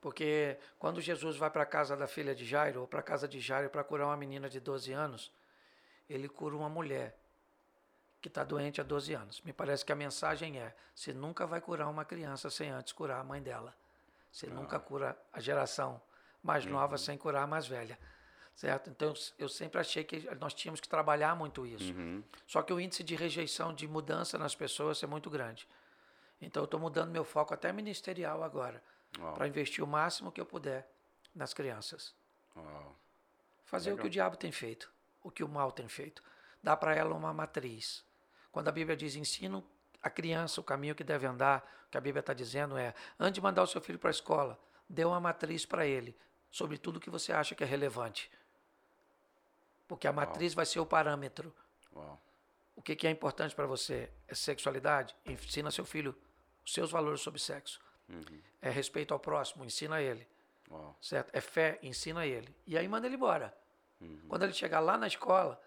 Porque 0.01 0.57
quando 0.77 0.99
Jesus 0.99 1.37
vai 1.37 1.49
para 1.49 1.63
a 1.63 1.65
casa 1.65 1.95
da 1.95 2.07
filha 2.07 2.35
de 2.35 2.45
Jairo, 2.45 2.81
ou 2.81 2.87
para 2.87 2.99
a 2.99 3.03
casa 3.03 3.25
de 3.25 3.39
Jairo 3.39 3.69
para 3.69 3.83
curar 3.85 4.07
uma 4.07 4.17
menina 4.17 4.49
de 4.49 4.59
12 4.59 4.91
anos, 4.91 5.31
ele 6.09 6.27
cura 6.27 6.55
uma 6.55 6.67
mulher 6.67 7.17
que 8.21 8.27
está 8.27 8.43
doente 8.43 8.81
há 8.81 8.83
12 8.83 9.13
anos. 9.13 9.41
Me 9.41 9.53
parece 9.53 9.85
que 9.85 9.93
a 9.93 9.95
mensagem 9.95 10.59
é: 10.59 10.75
você 10.93 11.13
nunca 11.13 11.47
vai 11.47 11.61
curar 11.61 11.87
uma 11.87 12.03
criança 12.03 12.49
sem 12.49 12.69
antes 12.69 12.91
curar 12.91 13.21
a 13.21 13.23
mãe 13.23 13.41
dela. 13.41 13.73
Você 14.29 14.47
ah. 14.47 14.49
nunca 14.49 14.77
cura 14.77 15.17
a 15.31 15.39
geração 15.39 16.01
mais 16.41 16.65
nova 16.65 16.93
uhum. 16.93 16.97
sem 16.97 17.17
curar 17.17 17.43
a 17.43 17.47
mais 17.47 17.65
velha. 17.65 17.97
Certo? 18.55 18.89
Então 18.89 19.13
eu 19.37 19.49
sempre 19.49 19.79
achei 19.79 20.03
que 20.03 20.29
nós 20.39 20.53
tínhamos 20.53 20.79
que 20.79 20.87
trabalhar 20.87 21.35
muito 21.35 21.65
isso. 21.65 21.91
Uhum. 21.93 22.23
Só 22.47 22.61
que 22.61 22.71
o 22.71 22.79
índice 22.79 23.03
de 23.03 23.15
rejeição, 23.15 23.73
de 23.73 23.87
mudança 23.87 24.37
nas 24.37 24.53
pessoas 24.55 25.01
é 25.01 25.07
muito 25.07 25.29
grande. 25.29 25.67
Então 26.39 26.63
eu 26.63 26.65
estou 26.65 26.79
mudando 26.79 27.09
meu 27.09 27.23
foco 27.23 27.53
até 27.53 27.71
ministerial 27.71 28.43
agora, 28.43 28.83
para 29.35 29.47
investir 29.47 29.83
o 29.83 29.87
máximo 29.87 30.31
que 30.31 30.39
eu 30.39 30.45
puder 30.45 30.87
nas 31.33 31.53
crianças. 31.53 32.13
Uau. 32.55 32.95
Fazer 33.65 33.89
Legal. 33.89 33.97
o 33.97 34.01
que 34.01 34.07
o 34.07 34.11
diabo 34.11 34.37
tem 34.37 34.51
feito, 34.51 34.91
o 35.23 35.31
que 35.31 35.43
o 35.43 35.47
mal 35.47 35.71
tem 35.71 35.87
feito. 35.87 36.21
Dá 36.61 36.77
para 36.77 36.93
ela 36.95 37.15
uma 37.15 37.33
matriz. 37.33 38.03
Quando 38.51 38.67
a 38.67 38.71
Bíblia 38.71 38.95
diz 38.95 39.15
ensino 39.15 39.65
a 40.01 40.09
criança 40.09 40.59
o 40.59 40.63
caminho 40.63 40.93
que 40.93 41.03
deve 41.03 41.25
andar, 41.25 41.85
o 41.87 41.91
que 41.91 41.97
a 41.97 42.01
Bíblia 42.01 42.19
está 42.19 42.33
dizendo 42.33 42.77
é: 42.77 42.93
antes 43.17 43.35
de 43.35 43.41
mandar 43.41 43.63
o 43.63 43.67
seu 43.67 43.81
filho 43.81 43.97
para 43.97 44.09
a 44.09 44.11
escola, 44.11 44.59
dê 44.87 45.05
uma 45.05 45.19
matriz 45.19 45.65
para 45.65 45.87
ele 45.87 46.15
sobre 46.51 46.77
tudo 46.77 46.99
que 46.99 47.09
você 47.09 47.31
acha 47.31 47.55
que 47.55 47.63
é 47.63 47.67
relevante. 47.67 48.29
Porque 49.93 50.07
a 50.07 50.11
matriz 50.11 50.53
Uau. 50.53 50.55
vai 50.55 50.65
ser 50.65 50.79
o 50.79 50.87
parâmetro. 50.87 51.53
Uau. 51.95 52.19
O 52.75 52.81
que, 52.81 52.95
que 52.95 53.05
é 53.05 53.11
importante 53.11 53.53
para 53.53 53.67
você? 53.67 54.09
É 54.27 54.33
sexualidade? 54.33 55.15
Ensina 55.23 55.69
seu 55.69 55.85
filho 55.85 56.15
os 56.65 56.73
seus 56.73 56.89
valores 56.89 57.21
sobre 57.21 57.39
sexo. 57.39 57.79
Uhum. 58.09 58.41
É 58.59 58.71
respeito 58.71 59.13
ao 59.13 59.19
próximo? 59.19 59.63
Ensina 59.63 60.01
ele. 60.01 60.27
Uau. 60.67 60.97
Certo? 60.99 61.29
É 61.31 61.39
fé? 61.39 61.77
Ensina 61.83 62.25
ele. 62.25 62.55
E 62.65 62.75
aí 62.75 62.87
manda 62.87 63.05
ele 63.05 63.17
embora. 63.17 63.55
Uhum. 64.01 64.19
Quando 64.27 64.41
ele 64.41 64.53
chegar 64.53 64.79
lá 64.79 64.97
na 64.97 65.05
escola, 65.05 65.61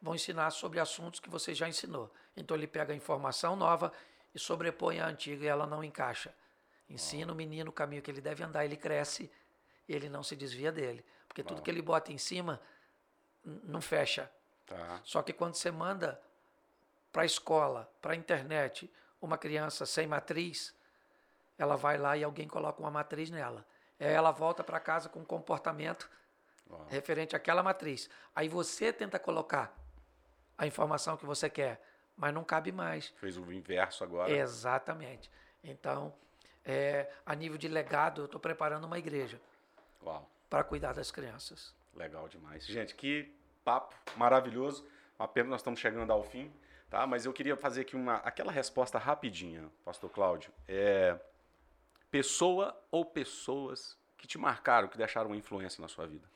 vão 0.00 0.14
ensinar 0.14 0.52
sobre 0.52 0.78
assuntos 0.78 1.18
que 1.18 1.28
você 1.28 1.52
já 1.52 1.68
ensinou. 1.68 2.14
Então 2.36 2.56
ele 2.56 2.68
pega 2.68 2.92
a 2.92 2.96
informação 2.96 3.56
nova 3.56 3.92
e 4.32 4.38
sobrepõe 4.38 5.00
a 5.00 5.08
antiga 5.08 5.44
e 5.44 5.48
ela 5.48 5.66
não 5.66 5.82
encaixa. 5.82 6.32
Ensina 6.88 7.32
o 7.32 7.34
menino 7.34 7.70
o 7.70 7.72
caminho 7.72 8.02
que 8.02 8.10
ele 8.10 8.20
deve 8.20 8.44
andar, 8.44 8.64
ele 8.64 8.76
cresce 8.76 9.28
e 9.88 9.92
ele 9.92 10.08
não 10.08 10.22
se 10.22 10.36
desvia 10.36 10.70
dele. 10.70 11.04
Porque 11.26 11.42
tudo 11.42 11.60
que 11.60 11.68
ele 11.68 11.82
bota 11.82 12.12
em 12.12 12.18
cima 12.18 12.60
não 13.44 13.80
fecha. 13.80 14.30
Tá. 14.66 15.00
Só 15.04 15.22
que 15.22 15.32
quando 15.32 15.54
você 15.54 15.70
manda 15.70 16.20
para 17.12 17.22
a 17.22 17.26
escola, 17.26 17.90
para 18.00 18.12
a 18.12 18.16
internet, 18.16 18.90
uma 19.20 19.38
criança 19.38 19.86
sem 19.86 20.06
matriz, 20.06 20.74
ela 21.58 21.76
vai 21.76 21.96
lá 21.96 22.16
e 22.16 22.24
alguém 22.24 22.48
coloca 22.48 22.80
uma 22.80 22.90
matriz 22.90 23.30
nela. 23.30 23.64
Aí 24.00 24.08
ela 24.08 24.30
volta 24.30 24.64
para 24.64 24.80
casa 24.80 25.08
com 25.08 25.20
um 25.20 25.24
comportamento 25.24 26.10
Uau. 26.70 26.86
referente 26.88 27.36
àquela 27.36 27.62
matriz. 27.62 28.10
Aí 28.34 28.48
você 28.48 28.92
tenta 28.92 29.18
colocar 29.18 29.74
a 30.58 30.66
informação 30.66 31.16
que 31.16 31.24
você 31.24 31.48
quer, 31.48 31.80
mas 32.16 32.34
não 32.34 32.44
cabe 32.44 32.72
mais. 32.72 33.08
Fez 33.16 33.36
o 33.36 33.52
inverso 33.52 34.02
agora. 34.04 34.30
Exatamente. 34.30 35.30
Então, 35.62 36.12
é, 36.64 37.10
a 37.24 37.34
nível 37.34 37.58
de 37.58 37.68
legado, 37.68 38.22
eu 38.22 38.26
estou 38.26 38.40
preparando 38.40 38.84
uma 38.84 38.98
igreja 38.98 39.40
para 40.50 40.64
cuidar 40.64 40.92
das 40.92 41.10
crianças. 41.10 41.74
Legal 41.96 42.28
demais. 42.28 42.66
Gente, 42.66 42.94
que 42.94 43.32
papo 43.64 43.94
maravilhoso. 44.16 44.86
Apenas 45.18 45.50
nós 45.50 45.60
estamos 45.60 45.80
chegando 45.80 46.12
ao 46.12 46.22
fim, 46.22 46.52
tá? 46.90 47.06
Mas 47.06 47.24
eu 47.24 47.32
queria 47.32 47.56
fazer 47.56 47.82
aqui 47.82 47.94
uma 47.94 48.16
aquela 48.16 48.50
resposta 48.50 48.98
rapidinha, 48.98 49.70
Pastor 49.84 50.10
Cláudio. 50.10 50.52
É 50.66 51.18
pessoa 52.10 52.80
ou 52.90 53.04
pessoas 53.04 53.98
que 54.16 54.26
te 54.26 54.38
marcaram, 54.38 54.88
que 54.88 54.96
deixaram 54.96 55.30
uma 55.30 55.36
influência 55.36 55.80
na 55.80 55.88
sua 55.88 56.06
vida? 56.06 56.28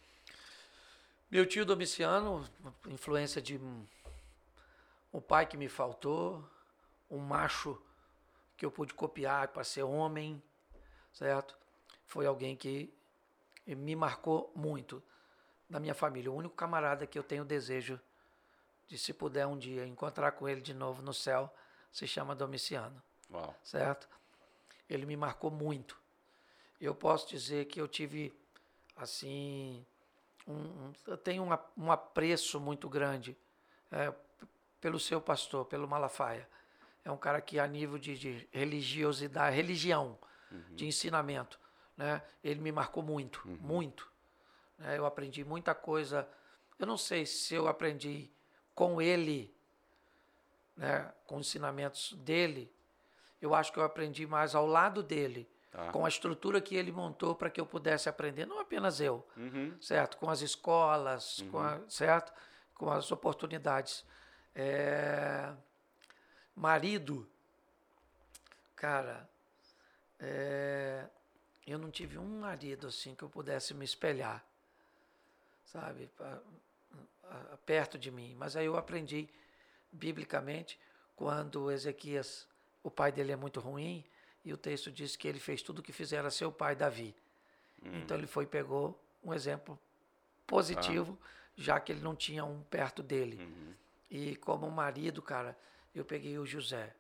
Meu 1.31 1.47
tio 1.47 1.65
Domiciano, 1.65 2.49
influência 2.87 3.41
de 3.41 3.61
um 5.13 5.21
pai 5.21 5.47
que 5.47 5.57
me 5.57 5.69
faltou, 5.69 6.43
um 7.11 7.19
macho 7.19 7.81
que 8.57 8.65
eu 8.65 8.71
pude 8.71 8.95
copiar 8.95 9.49
para 9.49 9.63
ser 9.63 9.83
homem, 9.83 10.43
certo? 11.13 11.57
Foi 12.07 12.27
alguém 12.27 12.57
que 12.57 12.93
me 13.67 13.95
marcou 13.95 14.53
muito 14.55 15.03
da 15.69 15.79
minha 15.79 15.95
família. 15.95 16.31
O 16.31 16.35
único 16.35 16.55
camarada 16.55 17.07
que 17.07 17.19
eu 17.19 17.23
tenho 17.23 17.45
desejo 17.45 18.01
de, 18.87 18.97
se 18.99 19.13
puder 19.13 19.47
um 19.47 19.59
dia, 19.59 19.87
encontrar 19.87 20.33
com 20.33 20.49
ele 20.49 20.61
de 20.61 20.73
novo 20.73 21.03
no 21.03 21.13
céu, 21.13 21.53
se 21.93 22.07
chama 22.07 22.35
Domiciano. 22.35 23.03
Uau. 23.31 23.55
Certo? 23.63 24.09
Ele 24.89 25.05
me 25.05 25.17
marcou 25.17 25.51
muito. 25.51 26.01
Eu 26.81 26.95
posso 26.95 27.29
dizer 27.29 27.67
que 27.67 27.81
eu 27.81 27.87
tive, 27.87 28.33
assim, 28.97 29.85
um, 30.47 30.93
eu 31.07 31.19
tenho 31.19 31.43
um, 31.43 31.85
um 31.85 31.93
apreço 31.93 32.59
muito 32.59 32.89
grande 32.89 33.37
é, 33.91 34.13
pelo 34.81 34.99
seu 34.99 35.21
pastor, 35.21 35.67
pelo 35.67 35.87
Malafaia. 35.87 36.49
É 37.05 37.11
um 37.11 37.17
cara 37.17 37.41
que, 37.41 37.59
a 37.59 37.67
nível 37.67 37.99
de, 37.99 38.17
de 38.19 38.49
religiosidade, 38.53 39.55
religião, 39.55 40.19
uhum. 40.51 40.75
de 40.75 40.87
ensinamento, 40.87 41.59
né? 41.97 42.23
ele 42.43 42.61
me 42.61 42.73
marcou 42.73 43.03
muito, 43.03 43.43
uhum. 43.47 43.57
muito. 43.61 44.11
Né? 44.79 44.97
Eu 44.97 45.05
aprendi 45.05 45.45
muita 45.45 45.75
coisa. 45.75 46.29
Eu 46.79 46.87
não 46.87 46.97
sei 46.97 47.27
se 47.27 47.55
eu 47.55 47.69
aprendi 47.69 48.31
com 48.75 49.03
ele, 49.03 49.55
né? 50.77 51.13
com 51.27 51.37
os 51.37 51.49
ensinamentos 51.49 52.13
dele. 52.15 52.73
Eu 53.41 53.55
acho 53.55 53.73
que 53.73 53.79
eu 53.79 53.85
aprendi 53.85 54.27
mais 54.27 54.55
ao 54.55 54.67
lado 54.67 55.03
dele, 55.03 55.49
tá. 55.71 55.91
com 55.93 56.05
a 56.05 56.09
estrutura 56.09 56.61
que 56.61 56.77
ele 56.77 56.91
montou 56.91 57.35
para 57.35 57.51
que 57.51 57.61
eu 57.61 57.67
pudesse 57.67 58.09
aprender, 58.09 58.47
não 58.47 58.59
apenas 58.59 59.01
eu, 59.01 59.27
uhum. 59.37 59.77
certo? 59.81 60.17
Com 60.17 60.29
as 60.29 60.41
escolas, 60.41 61.45
com 61.51 61.59
a, 61.59 61.77
uhum. 61.77 61.91
certo? 61.91 62.33
Com 62.75 62.91
as 62.91 63.13
oportunidades. 63.13 64.05
É... 64.55 65.53
Marido, 66.55 67.29
cara, 68.75 69.29
é... 70.19 71.07
eu 71.65 71.79
não 71.79 71.93
tive 71.93 72.19
um 72.19 72.41
marido 72.41 72.89
assim 72.89 73.15
que 73.15 73.23
eu 73.23 73.29
pudesse 73.29 73.73
me 73.73 73.85
espelhar 73.85 74.45
sabe, 75.73 76.11
perto 77.65 77.99
de 77.99 78.11
mim. 78.11 78.35
Mas 78.39 78.57
aí 78.57 78.67
eu 78.67 78.77
aprendi 78.77 79.29
biblicamente 79.93 80.79
quando 81.17 81.71
Ezequias, 81.71 82.47
o 82.83 82.91
pai 82.91 83.11
dele 83.11 83.33
é 83.33 83.37
muito 83.37 83.61
ruim, 83.61 84.05
e 84.45 84.53
o 84.53 84.57
texto 84.57 84.91
diz 84.91 85.17
que 85.17 85.27
ele 85.27 85.39
fez 85.39 85.63
tudo 85.63 85.81
o 85.81 85.83
que 85.83 85.93
fizera 85.93 86.31
seu 86.31 86.51
pai 86.51 86.75
Davi. 86.75 87.15
Hum. 87.83 87.99
Então 87.99 88.17
ele 88.17 88.27
foi 88.27 88.45
e 88.45 88.47
pegou 88.47 88.99
um 89.23 89.35
exemplo 89.35 89.79
positivo, 90.47 91.19
ah. 91.21 91.27
já 91.57 91.81
que 91.81 91.93
ele 91.93 92.01
não 92.01 92.15
tinha 92.15 92.45
um 92.45 92.63
perto 92.63 93.03
dele. 93.03 93.43
Uhum. 93.43 93.75
E 94.11 94.37
como 94.37 94.71
marido, 94.71 95.21
cara, 95.21 95.59
eu 95.95 96.05
peguei 96.05 96.39
o 96.39 96.47
José, 96.47 96.95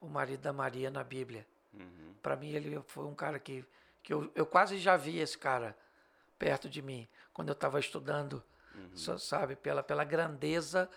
o 0.00 0.06
marido 0.06 0.40
da 0.40 0.52
Maria 0.52 0.90
na 0.90 1.02
Bíblia. 1.02 1.46
Uhum. 1.72 2.14
Para 2.22 2.36
mim 2.36 2.50
ele 2.50 2.82
foi 2.88 3.06
um 3.06 3.14
cara 3.14 3.38
que, 3.38 3.64
que 4.02 4.12
eu, 4.12 4.30
eu 4.34 4.44
quase 4.44 4.76
já 4.76 4.96
vi 4.96 5.18
esse 5.18 5.38
cara 5.38 5.74
perto 6.42 6.68
de 6.68 6.82
mim 6.82 7.06
quando 7.32 7.50
eu 7.50 7.52
estava 7.52 7.78
estudando, 7.78 8.42
uhum. 8.74 9.16
sabe, 9.16 9.54
pela, 9.54 9.80
pela 9.80 10.02
grandeza. 10.02 10.90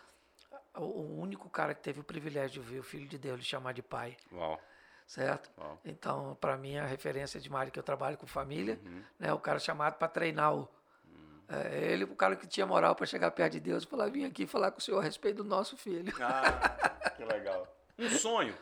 O, 0.75 1.21
único 1.21 1.47
cara 1.49 1.75
que 1.75 1.81
teve 1.81 1.99
o 1.99 2.03
privilégio 2.03 2.63
de 2.63 2.67
ver 2.67 2.79
o 2.79 2.83
Filho 2.83 3.07
de 3.07 3.17
Deus 3.17 3.37
lhe 3.37 3.45
chamar 3.45 3.73
de 3.73 3.83
pai. 3.83 4.17
Uau. 4.31 4.59
Certo? 5.05 5.51
Uau. 5.57 5.79
Então, 5.85 6.35
para 6.41 6.57
mim, 6.57 6.77
a 6.77 6.85
referência 6.85 7.39
de 7.39 7.47
Mário, 7.47 7.71
que 7.71 7.77
eu 7.77 7.83
trabalho 7.83 8.17
com 8.17 8.25
família, 8.25 8.79
uhum. 8.83 9.03
né, 9.19 9.31
o 9.31 9.39
cara 9.39 9.59
chamado 9.59 9.97
para 9.97 10.07
treinar 10.07 10.55
o. 10.55 10.67
Uhum. 11.05 11.43
É, 11.47 11.91
ele, 11.91 12.05
o 12.05 12.15
cara 12.15 12.35
que 12.35 12.47
tinha 12.47 12.65
moral 12.65 12.95
para 12.95 13.05
chegar 13.05 13.29
perto 13.29 13.53
de 13.53 13.59
Deus 13.59 13.83
e 13.83 13.87
falar: 13.87 14.09
vim 14.09 14.25
aqui 14.25 14.47
falar 14.47 14.71
com 14.71 14.79
o 14.79 14.81
senhor 14.81 14.99
a 14.99 15.03
respeito 15.03 15.37
do 15.37 15.43
nosso 15.43 15.77
filho. 15.77 16.11
Ah, 16.19 17.11
que 17.15 17.23
legal. 17.23 17.67
Um 17.99 18.09
sonho. 18.09 18.55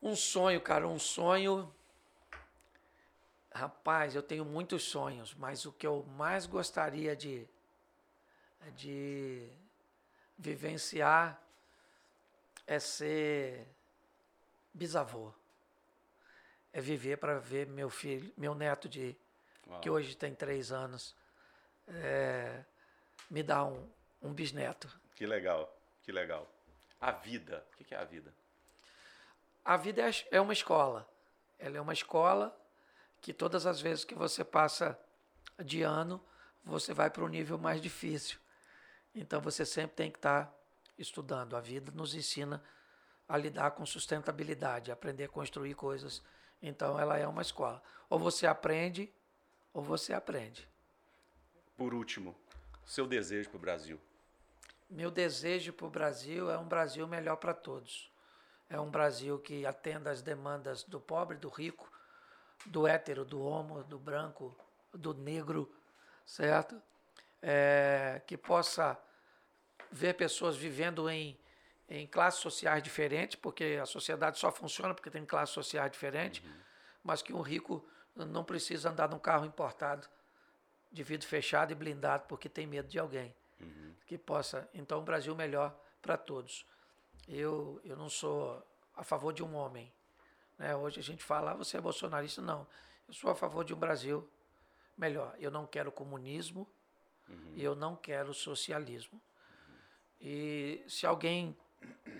Um 0.00 0.16
sonho, 0.16 0.60
cara, 0.60 0.86
um 0.86 0.98
sonho 0.98 1.70
Rapaz, 3.52 4.14
eu 4.14 4.22
tenho 4.22 4.44
muitos 4.44 4.84
sonhos, 4.84 5.34
mas 5.34 5.66
o 5.66 5.72
que 5.72 5.86
eu 5.86 6.04
mais 6.16 6.46
gostaria 6.46 7.16
de, 7.16 7.48
de 8.76 9.48
vivenciar 10.38 11.40
é 12.66 12.78
ser 12.78 13.66
bisavô. 14.72 15.32
É 16.72 16.80
viver 16.80 17.18
para 17.18 17.40
ver 17.40 17.66
meu 17.66 17.90
filho, 17.90 18.32
meu 18.36 18.54
neto 18.54 18.88
de 18.88 19.16
Uau. 19.66 19.80
que 19.80 19.90
hoje 19.90 20.16
tem 20.16 20.32
três 20.32 20.70
anos, 20.70 21.16
é, 21.88 22.64
me 23.28 23.42
dar 23.42 23.64
um, 23.64 23.90
um 24.22 24.32
bisneto. 24.32 24.88
Que 25.16 25.26
legal, 25.26 25.76
que 26.04 26.12
legal. 26.12 26.48
A 27.00 27.10
vida, 27.10 27.66
o 27.72 27.84
que 27.84 27.92
é 27.92 27.98
a 27.98 28.04
vida? 28.04 28.32
A 29.64 29.76
vida 29.76 30.08
é, 30.08 30.12
é 30.30 30.40
uma 30.40 30.52
escola. 30.52 31.08
Ela 31.58 31.78
é 31.78 31.80
uma 31.80 31.92
escola 31.92 32.56
que 33.20 33.32
todas 33.32 33.66
as 33.66 33.80
vezes 33.80 34.04
que 34.04 34.14
você 34.14 34.44
passa 34.44 34.98
de 35.62 35.82
ano, 35.82 36.22
você 36.64 36.94
vai 36.94 37.10
para 37.10 37.24
um 37.24 37.28
nível 37.28 37.58
mais 37.58 37.80
difícil. 37.80 38.38
Então 39.14 39.40
você 39.40 39.66
sempre 39.66 39.96
tem 39.96 40.10
que 40.10 40.18
estar 40.18 40.46
tá 40.46 40.54
estudando. 40.98 41.56
A 41.56 41.60
vida 41.60 41.92
nos 41.92 42.14
ensina 42.14 42.62
a 43.28 43.36
lidar 43.36 43.72
com 43.72 43.84
sustentabilidade, 43.86 44.90
aprender 44.90 45.24
a 45.24 45.28
construir 45.28 45.74
coisas 45.74 46.22
Então 46.62 46.98
ela 46.98 47.16
é 47.16 47.26
uma 47.26 47.42
escola. 47.42 47.82
Ou 48.08 48.18
você 48.18 48.46
aprende, 48.46 49.12
ou 49.72 49.82
você 49.82 50.12
aprende. 50.12 50.68
Por 51.76 51.94
último, 51.94 52.36
seu 52.84 53.06
desejo 53.06 53.48
para 53.48 53.56
o 53.56 53.60
Brasil? 53.60 54.00
Meu 54.88 55.10
desejo 55.10 55.72
para 55.72 55.86
o 55.86 55.90
Brasil 55.90 56.50
é 56.50 56.58
um 56.58 56.66
Brasil 56.66 57.06
melhor 57.06 57.36
para 57.36 57.54
todos. 57.54 58.12
É 58.68 58.78
um 58.78 58.90
Brasil 58.90 59.38
que 59.38 59.64
atenda 59.64 60.10
às 60.10 60.20
demandas 60.20 60.82
do 60.82 61.00
pobre, 61.00 61.36
do 61.36 61.48
rico, 61.48 61.90
do 62.66 62.86
hétero, 62.86 63.24
do 63.24 63.42
homo, 63.42 63.82
do 63.84 63.98
branco, 63.98 64.56
do 64.92 65.14
negro, 65.14 65.72
certo? 66.26 66.80
É, 67.42 68.20
que 68.26 68.36
possa 68.36 68.98
ver 69.90 70.14
pessoas 70.14 70.56
vivendo 70.56 71.08
em, 71.08 71.38
em 71.88 72.06
classes 72.06 72.40
sociais 72.40 72.82
diferentes, 72.82 73.36
porque 73.36 73.78
a 73.80 73.86
sociedade 73.86 74.38
só 74.38 74.52
funciona 74.52 74.94
porque 74.94 75.10
tem 75.10 75.24
classes 75.24 75.54
sociais 75.54 75.90
diferentes, 75.90 76.44
uhum. 76.44 76.60
mas 77.02 77.22
que 77.22 77.32
um 77.32 77.40
rico 77.40 77.84
não 78.14 78.44
precisa 78.44 78.90
andar 78.90 79.08
num 79.08 79.18
carro 79.18 79.46
importado 79.46 80.08
de 80.92 81.02
vidro 81.02 81.26
fechado 81.26 81.72
e 81.72 81.74
blindado 81.74 82.24
porque 82.28 82.48
tem 82.48 82.66
medo 82.66 82.88
de 82.88 82.98
alguém. 82.98 83.34
Uhum. 83.60 83.94
Que 84.06 84.18
possa. 84.18 84.68
Então, 84.74 85.00
um 85.00 85.04
Brasil 85.04 85.34
melhor 85.34 85.78
para 86.02 86.16
todos. 86.16 86.66
Eu, 87.28 87.80
eu 87.84 87.96
não 87.96 88.08
sou 88.08 88.62
a 88.96 89.04
favor 89.04 89.32
de 89.32 89.42
um 89.42 89.54
homem. 89.54 89.92
Né? 90.60 90.76
Hoje 90.76 91.00
a 91.00 91.02
gente 91.02 91.24
fala, 91.24 91.52
ah, 91.52 91.54
você 91.54 91.78
é 91.78 91.80
bolsonarista. 91.80 92.42
Não. 92.42 92.66
Eu 93.08 93.14
sou 93.14 93.30
a 93.30 93.34
favor 93.34 93.64
de 93.64 93.72
um 93.72 93.78
Brasil 93.78 94.28
melhor. 94.96 95.34
Eu 95.38 95.50
não 95.50 95.66
quero 95.66 95.90
comunismo 95.90 96.68
uhum. 97.26 97.54
e 97.56 97.64
eu 97.64 97.74
não 97.74 97.96
quero 97.96 98.34
socialismo. 98.34 99.18
Uhum. 99.68 99.76
E 100.20 100.84
se 100.86 101.06
alguém 101.06 101.56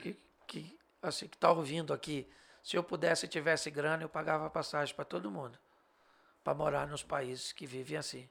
que, 0.00 0.18
que 0.46 0.78
assim, 1.02 1.26
está 1.26 1.52
ouvindo 1.52 1.92
aqui, 1.92 2.26
se 2.64 2.78
eu 2.78 2.82
pudesse 2.82 3.26
e 3.26 3.28
tivesse 3.28 3.70
grana, 3.70 4.04
eu 4.04 4.08
pagava 4.08 4.48
passagem 4.48 4.94
para 4.94 5.04
todo 5.04 5.30
mundo 5.30 5.58
para 6.42 6.54
morar 6.54 6.86
nos 6.86 7.02
países 7.02 7.52
que 7.52 7.66
vivem 7.66 7.98
assim, 7.98 8.26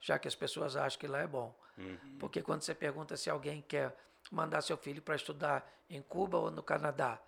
já 0.00 0.16
que 0.20 0.28
as 0.28 0.36
pessoas 0.36 0.76
acham 0.76 1.00
que 1.00 1.08
lá 1.08 1.18
é 1.18 1.26
bom. 1.26 1.52
Uhum. 1.76 2.16
Porque 2.20 2.40
quando 2.40 2.62
você 2.62 2.72
pergunta 2.72 3.16
se 3.16 3.28
alguém 3.28 3.60
quer 3.62 3.96
mandar 4.30 4.62
seu 4.62 4.76
filho 4.76 5.02
para 5.02 5.16
estudar 5.16 5.68
em 5.90 6.00
Cuba 6.00 6.38
ou 6.38 6.48
no 6.52 6.62
Canadá, 6.62 7.20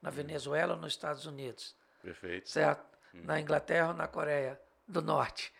na. 0.00 0.10
Venezuela 0.10 0.74
ou 0.74 0.80
nos 0.80 0.92
Estados 0.92 1.26
Unidos, 1.26 1.76
Perfeito. 2.02 2.48
certo? 2.48 2.84
Uhum. 3.14 3.24
Na 3.24 3.40
Inglaterra 3.40 3.88
ou 3.88 3.94
na 3.94 4.06
Coreia 4.06 4.60
do 4.86 5.02
Norte. 5.02 5.52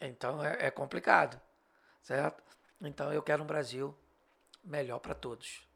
Então 0.00 0.44
é, 0.44 0.66
é 0.66 0.70
complicado, 0.70 1.40
certo? 2.02 2.42
Então 2.80 3.12
eu 3.12 3.22
quero 3.22 3.42
um 3.42 3.46
Brasil 3.46 3.96
melhor 4.64 4.98
para 4.98 5.14
todos. 5.14 5.66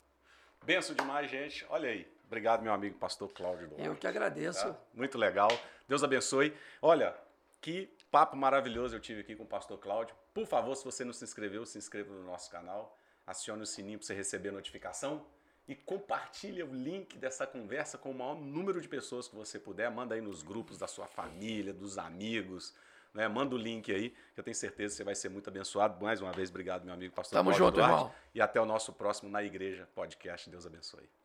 Benção 0.64 0.94
demais, 0.94 1.30
gente. 1.30 1.66
Olha 1.68 1.90
aí. 1.90 2.10
Obrigado, 2.26 2.62
meu 2.62 2.72
amigo 2.72 2.98
pastor 2.98 3.28
Cláudio 3.32 3.68
Duarte. 3.68 3.86
Eu 3.86 3.94
que 3.94 4.06
agradeço. 4.06 4.66
Tá? 4.66 4.78
Muito 4.94 5.18
legal. 5.18 5.48
Deus 5.86 6.02
abençoe. 6.02 6.56
Olha, 6.80 7.14
que 7.60 7.86
papo 8.10 8.36
maravilhoso 8.36 8.96
eu 8.96 9.00
tive 9.00 9.20
aqui 9.20 9.36
com 9.36 9.44
o 9.44 9.46
pastor 9.46 9.78
Cláudio. 9.78 10.16
Por 10.32 10.46
favor, 10.46 10.74
se 10.74 10.84
você 10.84 11.04
não 11.04 11.12
se 11.12 11.22
inscreveu, 11.22 11.64
se 11.66 11.76
inscreva 11.78 12.12
no 12.12 12.24
nosso 12.24 12.50
canal. 12.50 12.98
Acione 13.26 13.62
o 13.62 13.66
sininho 13.66 13.98
para 13.98 14.06
você 14.06 14.14
receber 14.14 14.48
a 14.48 14.52
notificação. 14.52 15.24
E 15.66 15.74
compartilhe 15.74 16.62
o 16.62 16.72
link 16.72 17.16
dessa 17.16 17.46
conversa 17.46 17.96
com 17.96 18.10
o 18.10 18.14
maior 18.14 18.34
número 18.34 18.80
de 18.80 18.88
pessoas 18.88 19.26
que 19.26 19.34
você 19.34 19.58
puder. 19.58 19.90
Manda 19.90 20.14
aí 20.14 20.20
nos 20.20 20.42
grupos 20.42 20.76
da 20.76 20.86
sua 20.86 21.06
família, 21.06 21.72
dos 21.72 21.96
amigos. 21.96 22.74
Né? 23.14 23.28
Manda 23.28 23.54
o 23.54 23.58
link 23.58 23.90
aí, 23.92 24.10
que 24.34 24.40
eu 24.40 24.44
tenho 24.44 24.54
certeza 24.54 24.92
que 24.92 24.96
você 24.98 25.04
vai 25.04 25.14
ser 25.14 25.30
muito 25.30 25.48
abençoado. 25.48 26.04
Mais 26.04 26.20
uma 26.20 26.32
vez, 26.32 26.50
obrigado, 26.50 26.84
meu 26.84 26.92
amigo 26.92 27.14
pastor 27.14 27.38
Tamo 27.38 27.50
Cláudio 27.50 27.66
junto, 27.66 27.74
Duarte. 27.76 27.94
irmão. 27.94 28.14
E 28.34 28.40
até 28.40 28.60
o 28.60 28.66
nosso 28.66 28.92
próximo 28.92 29.30
Na 29.30 29.42
Igreja 29.42 29.88
Podcast. 29.94 30.50
Deus 30.50 30.66
abençoe. 30.66 31.23